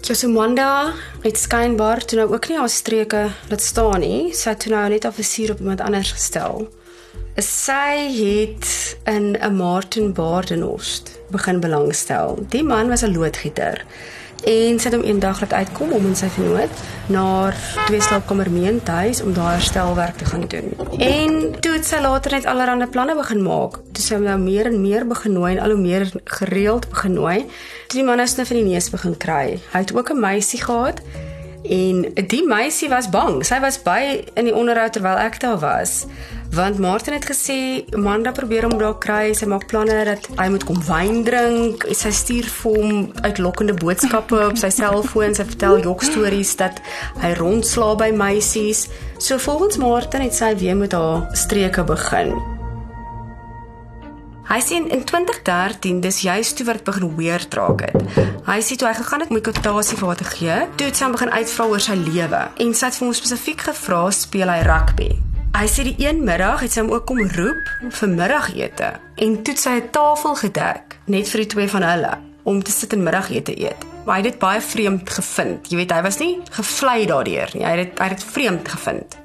Josimanda 0.00 0.92
het 1.20 1.38
skynbaar 1.38 2.04
toe 2.04 2.18
nou 2.18 2.34
ook 2.34 2.48
nie 2.48 2.58
haar 2.58 2.68
streke 2.68 3.28
laat 3.48 3.60
staan 3.60 4.00
nie. 4.00 4.34
Sy 4.34 4.48
het 4.48 4.60
toe 4.60 4.72
nou 4.72 4.88
net 4.88 5.04
afvisier 5.04 5.50
op 5.50 5.58
iemand 5.58 5.80
anders 5.80 6.12
gestel. 6.12 6.68
Sy 7.36 8.12
het 8.12 8.96
in 9.04 9.36
'n 9.40 9.56
Martin 9.56 10.12
Baardenhorst 10.12 11.20
begin 11.30 11.60
belangstel. 11.60 12.46
Die 12.48 12.62
man 12.62 12.88
was 12.88 13.02
'n 13.02 13.12
loodgieter 13.12 13.84
en 14.44 14.78
sy 14.78 14.88
het 14.88 14.92
hom 14.92 15.02
eendag 15.02 15.40
laat 15.40 15.52
uitkom 15.52 15.92
om 15.92 16.06
in 16.06 16.16
sy 16.16 16.28
vernoot 16.28 16.70
na 17.06 17.52
twee 17.86 18.00
slaapkamer 18.00 18.50
meentuis 18.50 19.22
om 19.22 19.32
daar 19.32 19.52
herstelwerk 19.52 20.16
te 20.16 20.24
gaan 20.24 20.44
doen. 20.48 20.76
En 20.98 21.60
toe 21.60 21.72
het 21.72 21.86
sy 21.86 22.00
later 22.00 22.30
net 22.30 22.44
allerlei 22.44 22.88
planne 22.88 23.14
begin 23.14 23.42
maak. 23.42 23.80
Toe 23.92 24.04
sy 24.04 24.14
hom 24.14 24.22
nou 24.22 24.38
meer 24.38 24.66
en 24.66 24.80
meer 24.80 25.06
begin 25.06 25.32
nooi 25.32 25.56
en 25.56 25.62
al 25.62 25.70
hoe 25.70 25.80
meer 25.80 26.12
gereeld 26.24 26.88
begin 26.88 27.12
nooi. 27.12 27.38
Toe 27.86 27.98
die 28.00 28.04
man 28.04 28.16
nou 28.16 28.28
snif 28.28 28.50
in 28.50 28.56
die 28.56 28.72
neus 28.72 28.90
begin 28.90 29.16
kry. 29.16 29.60
Hy 29.72 29.78
het 29.78 29.94
ook 29.94 30.10
'n 30.10 30.20
meisie 30.20 30.62
gehad 30.62 31.00
En 31.62 32.06
die 32.14 32.42
meisie 32.46 32.88
was 32.90 33.08
bang. 33.08 33.44
Sy 33.46 33.60
was 33.62 33.78
by 33.82 34.24
in 34.34 34.48
die 34.48 34.54
onderhoud 34.54 34.96
terwyl 34.96 35.20
ek 35.22 35.38
daar 35.42 35.60
was. 35.62 36.06
Want 36.52 36.78
Martin 36.82 37.14
het 37.14 37.24
gesê 37.24 37.84
Amanda 37.96 38.32
probeer 38.34 38.66
hom 38.66 38.74
daar 38.80 38.98
kry. 38.98 39.32
Sy 39.32 39.46
maak 39.48 39.68
planne 39.70 40.02
dat 40.08 40.26
hy 40.36 40.48
moet 40.52 40.66
kom 40.68 40.80
wyn 40.88 41.22
drink. 41.24 41.86
Sy 41.96 42.12
stuur 42.12 42.48
vir 42.58 42.78
hom 42.80 42.96
uitlokkende 43.24 43.76
boodskappe 43.78 44.40
op 44.50 44.58
sy 44.60 44.72
selfoon. 44.74 45.36
Sy 45.38 45.46
vertel 45.54 45.80
jok 45.86 46.04
stories 46.04 46.56
dat 46.60 46.82
hy 47.22 47.32
rondsla 47.38 47.94
by 48.00 48.10
meisies. 48.16 48.88
So 49.22 49.38
volgens 49.38 49.78
Martin 49.80 50.26
het 50.26 50.34
sy 50.36 50.52
weer 50.58 50.76
met 50.76 50.98
haar 50.98 51.30
streke 51.38 51.86
begin. 51.86 52.34
Hy 54.52 54.58
sê 54.60 54.76
in 54.76 55.04
2013 55.08 56.02
dis 56.04 56.18
juist 56.26 56.58
toe 56.58 56.66
wat 56.68 56.82
begin 56.84 57.14
weird 57.16 57.54
raak 57.56 57.86
het. 57.86 57.94
Hy 58.44 58.58
sê 58.60 58.76
toe 58.76 58.84
hy 58.90 58.92
gegaan 58.98 59.22
het 59.24 59.30
om 59.32 59.38
kwotasie 59.40 59.96
vir 59.96 60.10
haar 60.10 60.18
te 60.20 60.26
gee, 60.28 60.56
toe 60.76 60.88
het 60.90 60.98
sy 60.98 61.06
hom 61.06 61.14
begin 61.16 61.32
uitvra 61.32 61.68
oor 61.70 61.80
sy 61.80 61.96
lewe 61.96 62.40
en 62.60 62.74
sy 62.76 62.90
het 62.90 62.98
vir 62.98 63.06
hom 63.06 63.14
spesifiek 63.16 63.64
gevra 63.70 64.02
speel 64.12 64.52
hy 64.52 64.58
rugby. 64.68 65.08
Hy 65.56 65.64
sê 65.72 65.86
die 65.88 65.96
een 66.04 66.20
middag 66.28 66.66
het 66.66 66.76
sy 66.76 66.84
hom 66.84 66.92
ook 66.92 67.08
kom 67.08 67.22
roep 67.32 67.72
vir 67.96 68.12
middagete 68.12 68.92
en 69.24 69.40
toe 69.40 69.56
sy 69.56 69.78
'n 69.78 69.88
tafel 69.96 70.36
gedek 70.44 70.98
net 71.08 71.32
vir 71.32 71.44
die 71.46 71.50
twee 71.56 71.68
van 71.72 71.88
hulle 71.88 72.12
om 72.44 72.60
te 72.62 72.76
sit 72.76 72.92
en 72.92 73.02
middagete 73.08 73.56
eet. 73.56 73.88
Maar 74.04 74.16
hy 74.16 74.22
het 74.22 74.32
dit 74.32 74.38
baie 74.38 74.60
vreemd 74.60 75.10
gevind. 75.10 75.70
Jy 75.70 75.76
weet 75.76 75.92
hy 75.92 76.02
was 76.02 76.18
nie 76.18 76.40
gevlei 76.50 77.06
daardeur 77.06 77.50
nie. 77.54 77.64
Hy 77.64 77.76
het 77.78 77.98
hy 77.98 78.08
het 78.08 78.24
vreemd 78.24 78.68
gevind. 78.68 79.21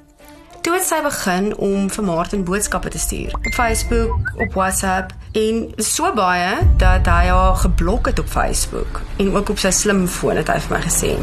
Toe 0.68 0.76
het 0.76 0.84
sy 0.84 0.98
begin 1.00 1.46
om 1.64 1.86
vir 1.88 2.04
Martin 2.04 2.42
boodskappe 2.44 2.90
te 2.92 2.98
stuur 3.00 3.32
op 3.38 3.46
Facebook, 3.56 4.32
op 4.36 4.52
WhatsApp 4.52 5.14
en 5.32 5.62
so 5.80 6.10
baie 6.12 6.58
dat 6.82 7.06
hy 7.08 7.30
haar 7.30 7.54
geblok 7.56 8.10
het 8.10 8.18
op 8.20 8.28
Facebook 8.28 9.00
en 9.16 9.30
ook 9.32 9.48
op 9.54 9.62
sy 9.62 9.70
slimfoon 9.72 10.36
het 10.36 10.50
hy 10.52 10.58
vir 10.66 10.74
my 10.74 10.80
gesê. 10.84 11.14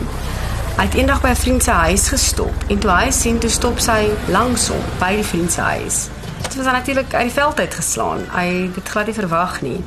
Hy 0.80 0.88
het 0.88 0.98
eendag 0.98 1.22
by 1.22 1.36
'n 1.36 1.42
vriend 1.44 1.64
se 1.64 1.72
huis 1.72 2.08
gestop 2.16 2.66
en 2.74 2.80
toe 2.80 2.92
hy 2.92 3.12
sien 3.12 3.38
toe 3.38 3.50
stop 3.50 3.78
sy 3.80 4.10
langs 4.34 4.66
hom 4.74 4.82
by 5.00 5.12
die 5.16 5.28
vriend 5.34 5.52
se 5.52 5.62
huis. 5.62 6.08
Dit 6.42 6.56
was 6.56 6.66
natuurlik 6.66 7.14
uit 7.14 7.30
die 7.30 7.38
veld 7.38 7.60
uit 7.60 7.74
geslaan. 7.74 8.26
Hy 8.34 8.48
het 8.64 8.76
dit 8.76 8.90
glad 8.90 9.06
nie 9.06 9.16
verwag 9.16 9.62
nie. 9.62 9.84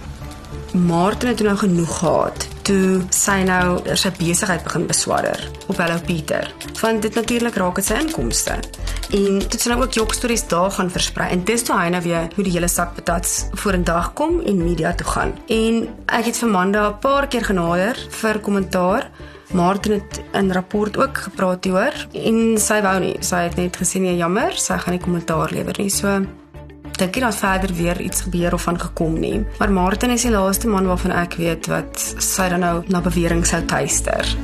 Martin 0.72 1.28
het 1.28 1.42
nou 1.42 1.56
genoeg 1.56 1.98
gehad. 1.98 2.48
Toe 2.68 3.00
sy 3.16 3.46
nou 3.48 3.78
sy 3.96 4.10
besigheid 4.18 4.60
begin 4.60 4.82
beswadder 4.90 5.40
op 5.72 5.78
Hello 5.80 5.96
Pieter. 6.04 6.50
Want 6.82 7.00
dit 7.00 7.14
natuurlik 7.16 7.54
raak 7.56 7.78
dit 7.80 7.86
sy 7.86 7.96
inkomste. 7.96 8.58
En 9.16 9.38
dit 9.40 9.56
sien 9.56 9.72
nou 9.72 9.78
ook 9.86 9.96
jokstories 9.96 10.44
daar 10.50 10.74
gaan 10.76 10.90
versprei. 10.92 11.30
En 11.32 11.46
dis 11.48 11.64
toe 11.64 11.78
hy 11.78 11.86
nou 11.94 12.02
weer 12.04 12.26
hoe 12.34 12.44
die 12.44 12.52
hele 12.52 12.68
sak 12.68 12.92
patats 12.98 13.46
vorendag 13.62 14.10
kom 14.20 14.42
en 14.44 14.60
media 14.60 14.92
toe 14.92 15.08
gaan. 15.08 15.32
En 15.48 15.86
ek 16.18 16.28
het 16.28 16.42
vir 16.42 16.52
Manda 16.52 16.82
'n 16.90 16.98
paar 17.00 17.28
keer 17.28 17.44
genader 17.48 17.96
vir 18.20 18.40
kommentaar. 18.40 19.08
Martin 19.52 19.92
het 19.92 20.20
in 20.32 20.52
rapport 20.52 20.96
ook 20.96 21.18
gepraat 21.18 21.64
hieroor 21.64 21.94
en 22.12 22.58
sy 22.58 22.82
wou 22.82 23.00
nie. 23.00 23.16
Sy 23.20 23.48
het 23.48 23.56
net 23.56 23.76
gesê 23.76 24.00
nee, 24.00 24.16
jammer, 24.16 24.52
sy 24.52 24.76
gaan 24.76 24.92
nie 24.92 25.00
kommentaar 25.00 25.50
lewer 25.50 25.74
nie. 25.78 25.88
So 25.88 26.20
dink 26.98 27.14
nie 27.14 27.24
dat 27.24 27.36
verder 27.38 27.74
weer 27.74 28.00
iets 28.00 28.20
gebeur 28.26 28.54
of 28.54 28.62
van 28.62 28.80
gekom 28.80 29.18
nie. 29.20 29.44
Maar 29.58 29.72
Martin 29.72 30.10
is 30.10 30.26
die 30.26 30.32
laaste 30.34 30.68
man 30.68 30.86
waarvan 30.86 31.14
ek 31.14 31.38
weet 31.38 31.70
wat 31.70 31.98
sy 32.18 32.48
dan 32.48 32.64
nou 32.64 32.82
na 32.88 33.00
bewering 33.00 33.46
sou 33.46 33.62
tuister. 33.64 34.36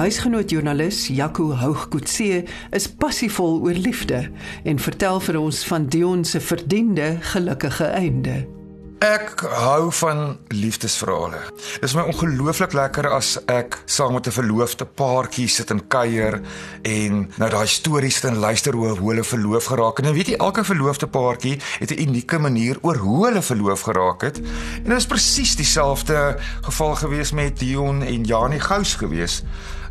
Huisgenoot 0.00 0.50
joernalis 0.50 1.06
Jaco 1.12 1.50
Hougkoetse 1.60 2.44
is 2.70 2.86
passievol 2.88 3.60
oor 3.60 3.76
liefde 3.76 4.30
en 4.64 4.78
vertel 4.78 5.20
vir 5.20 5.40
ons 5.40 5.64
van 5.68 5.86
Dion 5.92 6.24
se 6.24 6.40
verdiende 6.40 7.16
gelukkige 7.32 7.84
einde. 7.84 8.59
Ek 9.00 9.40
hou 9.40 9.88
van 9.96 10.34
liefdesverhale. 10.52 11.38
Dit 11.80 11.86
is 11.88 11.94
my 11.96 12.02
ongelooflik 12.10 12.74
lekker 12.76 13.06
as 13.08 13.30
ek 13.48 13.78
saam 13.88 14.12
met 14.12 14.26
'n 14.28 14.36
verloofde 14.36 14.84
paartjie 14.84 15.48
sit 15.48 15.70
en 15.70 15.80
kuier 15.88 16.40
en 16.82 17.32
nou 17.36 17.50
daai 17.50 17.66
stories 17.66 18.20
dan 18.20 18.36
luister 18.36 18.74
hoe 18.74 18.88
hulle 18.92 19.24
verloof 19.24 19.64
geraak 19.64 19.96
het. 19.96 20.06
En 20.06 20.12
weet 20.12 20.26
jy, 20.26 20.34
elke 20.36 20.64
verloofde 20.64 21.06
paartjie 21.06 21.58
het 21.78 21.90
'n 21.90 22.00
unieke 22.00 22.38
manier 22.38 22.76
oor 22.82 22.96
hoe 22.96 23.26
hulle 23.26 23.42
verloof 23.42 23.80
geraak 23.80 24.20
het. 24.20 24.36
En 24.84 24.90
dit 24.90 24.98
is 24.98 25.06
presies 25.06 25.56
dieselfde 25.56 26.36
geval 26.60 26.94
gewees 26.94 27.32
met 27.32 27.58
Dion 27.58 28.02
en 28.02 28.24
Janie 28.24 28.60
Gous 28.60 28.94
gewees. 28.94 29.42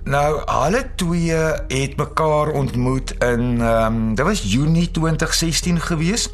Nou, 0.03 0.41
hulle 0.45 0.83
twee 0.95 1.35
het 1.67 1.95
mekaar 1.97 2.49
ontmoet 2.55 3.11
in 3.19 3.61
ehm 3.61 3.85
um, 3.85 4.15
dit 4.15 4.25
was 4.25 4.41
Junie 4.43 4.91
2016 4.91 5.79
gewees. 5.81 6.29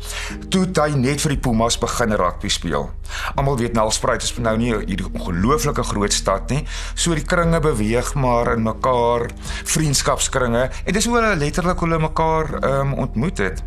Toe 0.50 0.68
hy 0.74 0.90
net 0.96 1.22
vir 1.22 1.36
die 1.36 1.42
Pumas 1.42 1.78
begin 1.82 2.14
rugby 2.14 2.50
speel. 2.50 2.90
Almal 3.36 3.58
weet 3.58 3.74
Nelspruit 3.74 4.24
is 4.24 4.34
nou 4.38 4.56
nie 4.58 4.74
hierdie 4.74 5.10
ongelooflike 5.12 5.84
groot 5.84 6.14
stad 6.14 6.50
nie. 6.50 6.64
So 6.94 7.18
die 7.18 7.26
kringe 7.26 7.60
beweeg 7.60 8.14
maar 8.14 8.54
in 8.54 8.64
mekaar 8.64 9.30
vriendskapskringe 9.64 10.70
en 10.86 10.94
dis 10.94 11.06
hoe 11.06 11.18
hulle 11.20 11.36
letterlik 11.36 11.80
hulle 11.80 12.00
mekaar 12.00 12.60
ehm 12.62 12.94
um, 12.94 13.00
ontmoet 13.08 13.38
het. 13.38 13.64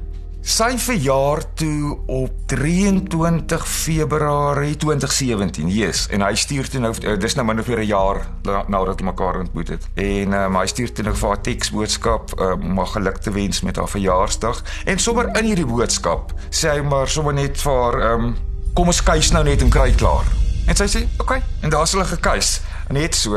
Sy 0.48 0.78
verjaar 0.80 1.42
toe 1.60 1.98
op 2.06 2.30
23 2.46 3.68
Februarie 3.68 4.76
2017. 4.76 5.68
Yes, 5.68 6.06
en 6.08 6.24
hy 6.24 6.32
stuur 6.40 6.70
toe 6.72 6.80
nou 6.80 6.92
dis 7.20 7.36
nou 7.36 7.44
minder 7.44 7.66
vir 7.66 7.82
'n 7.82 7.86
jaar 7.86 8.22
nadat 8.46 8.96
hulle 8.96 9.10
mekaar 9.10 9.38
ontmoet 9.42 9.68
het. 9.68 9.84
En 9.94 10.32
um, 10.32 10.56
hy 10.56 10.66
stuur 10.66 10.92
toe 10.92 11.04
nou 11.04 11.14
vir 11.14 11.28
haar 11.28 11.42
teksboodskap 11.42 12.32
um, 12.40 12.64
om 12.70 12.78
haar 12.78 12.86
geluk 12.86 13.18
te 13.20 13.30
wens 13.30 13.60
met 13.60 13.76
haar 13.76 13.88
verjaarsdag 13.88 14.64
en 14.84 14.98
sommer 14.98 15.28
in 15.36 15.44
hierdie 15.44 15.68
boodskap 15.68 16.32
sê 16.50 16.72
hy 16.72 16.80
maar 16.80 17.08
sommer 17.08 17.34
net 17.34 17.60
vir 17.60 17.72
haar 17.82 18.12
um, 18.14 18.36
kom 18.72 18.86
ons 18.86 19.02
kuis 19.02 19.30
nou 19.32 19.44
net 19.44 19.60
en 19.62 19.70
kry 19.70 19.92
klaar. 19.92 20.24
En 20.66 20.74
sy 20.74 20.88
sê, 20.88 21.04
"Oké." 21.04 21.22
Okay. 21.22 21.42
En 21.60 21.70
daar's 21.70 21.92
hulle 21.92 22.04
gekuis. 22.04 22.60
Net 22.88 23.14
so. 23.14 23.36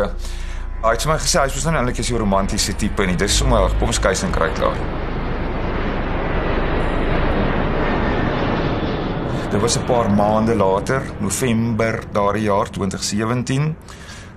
Hy 0.83 0.89
het 0.89 1.03
vir 1.03 1.11
my 1.11 1.19
gesê 1.19 1.43
hy's 1.43 1.55
mos 1.55 1.63
nou 1.63 1.75
eintlik 1.75 1.99
'n 1.99 2.17
romantiese 2.17 2.75
tipe 2.75 3.05
nie. 3.05 3.15
Dis 3.15 3.37
sommer 3.37 3.69
kom 3.79 3.87
ons 3.87 3.99
kuis 3.99 4.23
en 4.23 4.31
kry 4.31 4.51
klaar. 4.53 5.10
Dit 9.51 9.61
was 9.61 9.77
'n 9.77 9.83
paar 9.83 10.11
maande 10.11 10.55
later, 10.55 11.01
November 11.19 12.03
daardie 12.11 12.43
jaar 12.43 12.69
2017, 12.69 13.75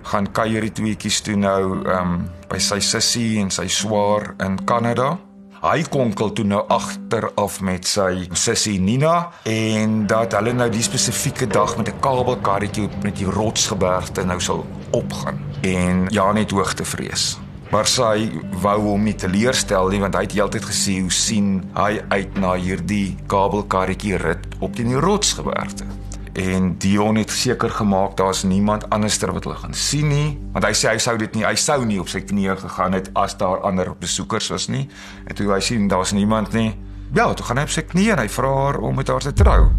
gaan 0.03 0.33
kuier 0.33 0.61
die 0.61 0.72
tweetjies 0.72 1.20
toe 1.20 1.37
nou 1.37 1.87
ehm 1.87 2.12
um, 2.12 2.31
by 2.48 2.59
sy 2.59 2.81
sussie 2.81 3.38
en 3.38 3.50
sy 3.50 3.68
swaar 3.68 4.35
in 4.38 4.64
Kanada. 4.64 5.18
Hy 5.62 5.83
konkel 5.83 6.33
toe 6.33 6.44
nou 6.44 6.64
agteraf 6.68 7.61
met 7.61 7.87
sy 7.87 8.29
sussie 8.33 8.81
Nina 8.81 9.31
en 9.42 10.07
dat 10.07 10.33
hulle 10.33 10.53
nou 10.53 10.68
die 10.70 10.83
spesifieke 10.83 11.46
dag 11.46 11.77
met 11.77 11.88
'n 11.88 12.00
kabelkarretjie 12.00 12.88
met 13.03 13.16
die 13.16 13.31
rotsgebergte 13.31 14.24
nou 14.24 14.40
sal 14.40 14.66
opgaan 14.90 15.38
en 15.62 16.07
ja 16.11 16.33
net 16.33 16.50
hoogtevrees 16.50 17.43
sy 17.82 18.30
wou 18.62 18.76
hom 18.92 19.02
nie 19.08 19.16
teleurstel 19.18 19.90
nie 19.90 19.98
want 19.98 20.14
hy 20.14 20.22
het 20.28 20.37
heeltyd 20.38 20.68
gesê 20.70 21.00
hoe 21.02 21.10
sien 21.10 21.56
hy 21.74 21.98
uit 22.14 22.38
na 22.38 22.54
hierdie 22.54 23.16
kabelkarretjie 23.26 24.20
rit 24.22 24.46
op 24.62 24.78
die 24.78 24.87
rotsgebergte 24.94 25.88
en 26.34 26.78
Dion 26.78 27.16
het 27.18 27.30
seker 27.30 27.70
gemaak 27.70 28.16
daar's 28.16 28.42
niemand 28.42 28.90
anderster 28.90 29.32
wat 29.32 29.44
hulle 29.44 29.58
gaan 29.58 29.74
sien 29.74 30.08
nie 30.08 30.38
want 30.52 30.66
hy 30.66 30.72
sê 30.74 30.90
hy 30.90 30.98
sou 31.02 31.16
dit 31.18 31.34
nie 31.34 31.46
hy 31.46 31.54
sou 31.58 31.80
nie 31.87 31.98
op 32.02 32.10
sy 32.10 32.22
knieë 32.26 32.56
gegaan 32.62 32.94
het 32.94 33.10
as 33.18 33.34
daar 33.38 33.62
ander 33.66 33.90
besoekers 33.98 34.50
was 34.54 34.68
nie. 34.68 34.88
En 35.26 35.34
toe 35.34 35.50
hy 35.52 35.60
sien 35.62 35.88
daar's 35.88 36.14
niemand 36.14 36.54
nie 36.54 36.74
ja 37.14 37.26
toe 37.34 37.46
gaan 37.46 37.62
hy 37.62 37.66
op 37.66 37.74
sy 37.74 37.87
knieë 37.87 38.16
en 38.16 38.22
hy 38.24 38.28
vra 38.37 38.54
haar 38.60 38.80
om 38.82 38.94
met 38.98 39.10
haar 39.10 39.26
te 39.26 39.34
trou. 39.34 39.70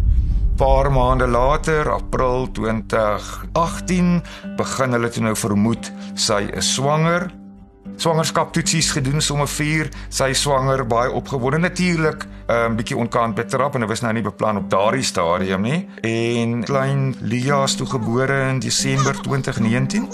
Paar 0.56 0.88
maande 0.92 1.28
later 1.28 1.90
april 1.92 2.48
2018 2.56 4.22
begin 4.56 4.96
hulle 4.96 5.10
toe 5.12 5.26
nou 5.28 5.34
vermoed 5.36 5.92
sy 6.14 6.46
is 6.56 6.72
swanger 6.78 7.28
swangerskap 7.96 8.52
toetsies 8.52 8.90
gedoen 8.90 9.20
sommer 9.20 9.48
4 9.48 9.88
sy 10.08 10.32
swanger 10.32 10.86
baie 10.86 11.10
opgewonde. 11.10 11.58
Natuurlik 11.58 12.24
'n 12.24 12.52
um, 12.52 12.56
ehm, 12.56 12.76
bietjie 12.76 12.96
onkant 12.96 13.34
betrap 13.34 13.74
en 13.74 13.80
dit 13.80 13.88
was 13.88 14.00
nou 14.00 14.12
nie 14.12 14.22
beplan 14.22 14.56
op 14.56 14.70
daardie 14.70 15.02
stadium 15.02 15.62
nie. 15.62 15.88
En 16.00 16.64
klein 16.64 17.16
Lia 17.20 17.62
is 17.62 17.74
toe 17.74 17.86
gebore 17.86 18.48
in 18.48 18.58
Desember 18.58 19.20
2019 19.20 20.08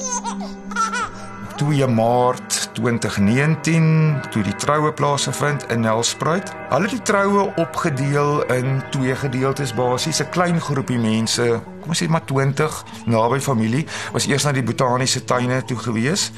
2 1.57 1.87
Maart 1.87 2.71
2019 2.73 4.21
toe 4.31 4.43
die 4.43 4.55
troue 4.57 4.93
plaasgevind 4.93 5.67
in 5.71 5.81
Nelspruit. 5.81 6.51
Hulle 6.71 6.89
het 6.89 6.97
die 6.97 7.03
troue 7.07 7.45
opgedeel 7.61 8.43
in 8.55 8.81
twee 8.91 9.15
gedeeltes 9.17 9.75
basies, 9.75 10.21
'n 10.23 10.31
klein 10.31 10.61
groepie 10.61 10.99
mense, 10.99 11.61
kom 11.81 11.89
ons 11.89 12.03
sê 12.03 12.09
maar 12.09 12.25
20 12.25 12.85
naby 13.07 13.39
familie, 13.41 13.87
was 14.13 14.27
eers 14.27 14.45
na 14.45 14.53
die 14.53 14.63
botaniese 14.63 15.25
tuine 15.25 15.65
toe 15.65 15.77
gewees 15.77 16.33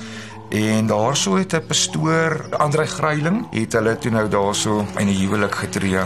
En 0.48 0.87
daarso 0.87 1.37
het 1.37 1.52
'n 1.52 1.66
pastoor, 1.66 2.46
Andre 2.57 2.87
Gryiling, 2.87 3.46
het 3.50 3.72
hulle 3.72 3.98
toe 3.98 4.11
nou 4.11 4.28
daarso 4.28 4.87
in 4.96 5.07
'n 5.07 5.18
huwelik 5.20 5.54
getree. 5.54 6.00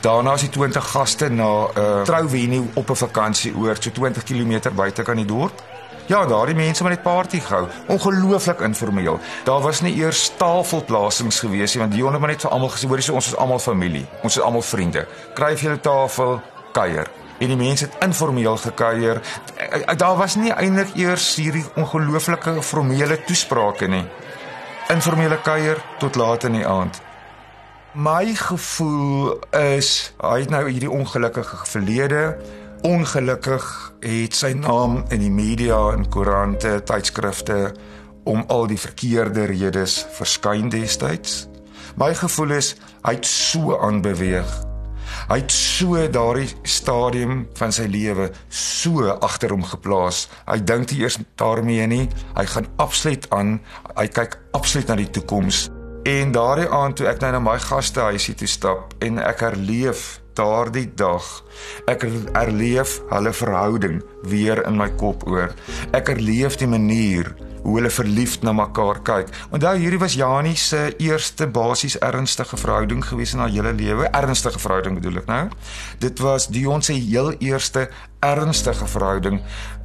Daarna 0.00 0.32
is 0.32 0.40
die 0.40 0.48
20 0.48 0.90
gaste 0.90 1.28
na 1.28 1.44
'n 1.44 1.78
uh, 1.78 2.02
trouvenue 2.02 2.64
op 2.74 2.90
'n 2.90 2.94
vakansie 2.96 3.56
oor 3.56 3.76
so 3.80 3.90
20 3.90 4.22
km 4.22 4.74
buite 4.74 5.02
kan 5.02 5.16
die 5.16 5.24
dorp. 5.24 5.62
Ja, 6.06 6.26
daardie 6.26 6.54
mense 6.54 6.82
het 6.82 6.92
net 6.92 7.02
party 7.02 7.40
gehou. 7.40 7.66
Ongelooflik 7.86 8.60
informeel. 8.60 9.18
Daar 9.44 9.60
was 9.60 9.80
nie 9.80 9.94
eers 9.94 10.32
tafelplasings 10.36 11.40
gewees 11.40 11.74
nie, 11.74 11.82
want 11.82 11.94
Dion 11.94 12.12
het 12.12 12.20
maar 12.20 12.30
net 12.30 12.40
vir 12.40 12.50
almal 12.50 12.68
gesê, 12.68 12.86
hoor, 12.86 13.14
ons 13.14 13.26
is 13.26 13.36
almal 13.36 13.58
familie. 13.58 14.06
Ons 14.22 14.36
is 14.36 14.42
almal 14.42 14.62
vriende. 14.62 15.06
Kry 15.34 15.56
vir 15.56 15.62
julle 15.62 15.80
tafel, 15.80 16.40
kuier 16.72 17.08
en 17.38 17.50
die 17.50 17.56
mense 17.56 17.84
het 17.84 18.04
informeel 18.04 18.56
gekuier. 18.56 19.20
Eh, 19.74 19.82
eh, 19.86 19.96
daar 19.96 20.16
was 20.16 20.34
nie 20.34 20.52
eintlik 20.52 20.94
eers 20.94 21.34
hierdie 21.34 21.64
ongelooflike 21.74 22.62
formele 22.62 23.16
toesprake 23.26 23.88
nie. 23.90 24.04
Informele 24.88 25.40
kuier 25.42 25.80
tot 25.98 26.14
laat 26.14 26.44
in 26.46 26.60
die 26.60 26.66
aand. 26.66 27.00
My 27.92 28.34
gevoel 28.38 29.32
is 29.50 30.12
hy 30.20 30.36
het 30.44 30.52
nou 30.54 30.62
hierdie 30.68 30.90
ongelukkige 30.90 31.66
verlede. 31.66 32.20
Ongelukkig 32.86 33.66
het 34.00 34.36
sy 34.38 34.52
naam 34.58 35.00
in 35.08 35.24
die 35.24 35.32
media 35.32 35.80
en 35.96 36.06
koerante, 36.08 36.76
tydskrifte 36.86 37.74
om 38.24 38.44
al 38.46 38.68
die 38.70 38.78
verkeerde 38.78 39.48
redes 39.50 40.04
verskyn 40.20 40.70
destyds. 40.70 41.48
My 41.98 42.12
gevoel 42.14 42.54
is 42.60 42.74
hy 43.02 43.16
het 43.18 43.26
so 43.26 43.74
aanbeweeg 43.80 44.54
Hy 45.24 45.38
het 45.40 45.52
so 45.54 45.96
daardie 46.12 46.50
stadium 46.68 47.44
van 47.56 47.72
sy 47.72 47.86
lewe 47.88 48.28
so 48.52 49.08
agter 49.24 49.54
hom 49.54 49.64
geplaas. 49.64 50.26
Hy 50.44 50.58
dink 50.60 50.90
nie 50.92 51.04
eers 51.04 51.16
daarmee 51.40 51.86
nie. 51.88 52.02
Hy 52.36 52.44
gaan 52.52 52.68
absoluut 52.82 53.24
aan. 53.32 53.56
Hy 53.96 54.06
kyk 54.12 54.36
absoluut 54.52 54.92
na 54.92 54.98
die 55.00 55.08
toekoms. 55.16 55.68
En 56.04 56.34
daardie 56.36 56.68
aand 56.68 56.98
toe 57.00 57.08
ek 57.08 57.22
nou 57.24 57.32
na 57.32 57.40
my 57.40 57.56
gastehuisie 57.64 58.36
toe 58.36 58.48
stap 58.50 58.92
en 59.04 59.22
ek 59.24 59.46
herleef 59.46 60.18
daardie 60.36 60.90
dag. 60.98 61.24
Ek 61.88 62.04
herleef 62.34 62.98
hulle 63.08 63.32
verhouding 63.32 64.02
weer 64.28 64.60
in 64.68 64.76
my 64.76 64.90
kop 65.00 65.24
oor. 65.30 65.54
Ek 65.96 66.12
herleef 66.12 66.58
die 66.60 66.68
manier 66.68 67.32
hoe 67.64 67.76
hulle 67.78 67.90
verliefd 67.90 68.44
na 68.44 68.52
mekaar 68.52 69.00
kyk. 69.02 69.30
Onthou 69.50 69.74
hierdie 69.80 70.00
was 70.00 70.16
Janie 70.18 70.56
se 70.56 70.94
eerste 71.02 71.46
basies 71.48 71.96
ernstige 71.98 72.56
verhouding 72.60 73.04
gewees 73.04 73.32
in 73.34 73.40
haar 73.42 73.52
hele 73.52 73.72
lewe. 73.72 74.08
Ernstige 74.12 74.60
verhouding 74.60 74.98
bedoel 75.00 75.22
ek 75.22 75.30
nou. 75.30 75.44
Dit 76.04 76.20
was 76.24 76.48
Dion 76.52 76.84
se 76.84 76.96
heel 76.96 77.32
eerste 77.40 77.88
ernstige 78.24 78.86
verhouding 78.88 79.40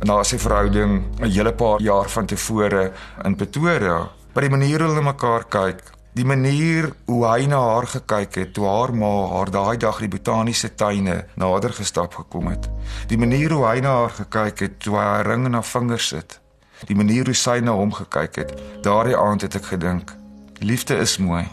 na 0.08 0.24
sy 0.24 0.38
verhouding 0.40 1.04
'n 1.20 1.32
hele 1.32 1.54
paar 1.54 1.82
jaar 1.82 2.10
van 2.10 2.26
tevore 2.26 2.92
in 3.24 3.36
Pretoria. 3.36 4.10
By 4.34 4.42
die 4.42 4.50
manier 4.50 4.80
hoe 4.80 4.90
hulle 4.90 5.02
mekaar 5.02 5.44
kyk, 5.50 5.82
die 6.14 6.26
manier 6.26 6.90
hoe 7.06 7.26
hy 7.26 7.46
na 7.48 7.60
haar 7.60 7.88
gekyk 7.88 8.36
het 8.36 8.54
toe 8.54 8.68
haar 8.68 8.94
ma 8.94 9.28
haar 9.32 9.52
daai 9.52 9.78
dag 9.78 10.00
die 10.00 10.12
botaniese 10.12 10.76
tuine 10.76 11.26
nader 11.36 11.74
gestap 11.74 12.14
gekom 12.14 12.48
het. 12.48 12.70
Die 13.08 13.18
manier 13.18 13.52
hoe 13.52 13.66
hy 13.66 13.80
na 13.80 13.96
haar 14.02 14.16
gekyk 14.18 14.60
het 14.60 14.80
toe 14.80 14.98
hy 14.98 15.04
haar 15.04 15.28
ring 15.28 15.46
in 15.46 15.54
haar 15.54 15.64
vinger 15.64 16.00
sit. 16.00 16.40
Die 16.88 16.96
manier 16.96 17.26
hoe 17.26 17.36
sy 17.36 17.60
na 17.60 17.76
hom 17.76 17.92
gekyk 17.94 18.36
het. 18.36 18.54
Daardie 18.86 19.18
aand 19.18 19.42
het 19.42 19.56
ek 19.60 19.72
gedink, 19.74 20.16
liefde 20.60 20.96
is 20.96 21.18
mooi. 21.18 21.44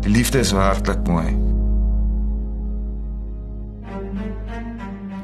Die 0.00 0.12
liefde 0.12 0.38
is 0.38 0.52
werklik 0.56 1.04
mooi. 1.08 1.36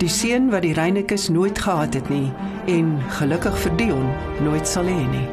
Die 0.02 0.10
seun 0.12 0.50
wat 0.52 0.66
die 0.66 0.74
Reinekes 0.76 1.28
nooit 1.32 1.58
gehad 1.58 1.94
het 1.94 2.08
nie 2.12 2.32
en 2.68 2.98
gelukkig 3.16 3.56
vir 3.62 3.76
Dion 3.80 4.10
nooit 4.44 4.68
sal 4.68 4.88
hê 4.90 5.04
nie. 5.08 5.24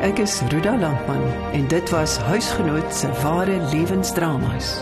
Ek 0.00 0.22
is 0.24 0.38
Ruda 0.48 0.72
Landman 0.80 1.26
en 1.52 1.66
dit 1.68 1.92
was 1.92 2.16
huisgenoot 2.30 2.94
se 2.94 3.10
ware 3.20 3.58
lewensdramas. 3.74 4.78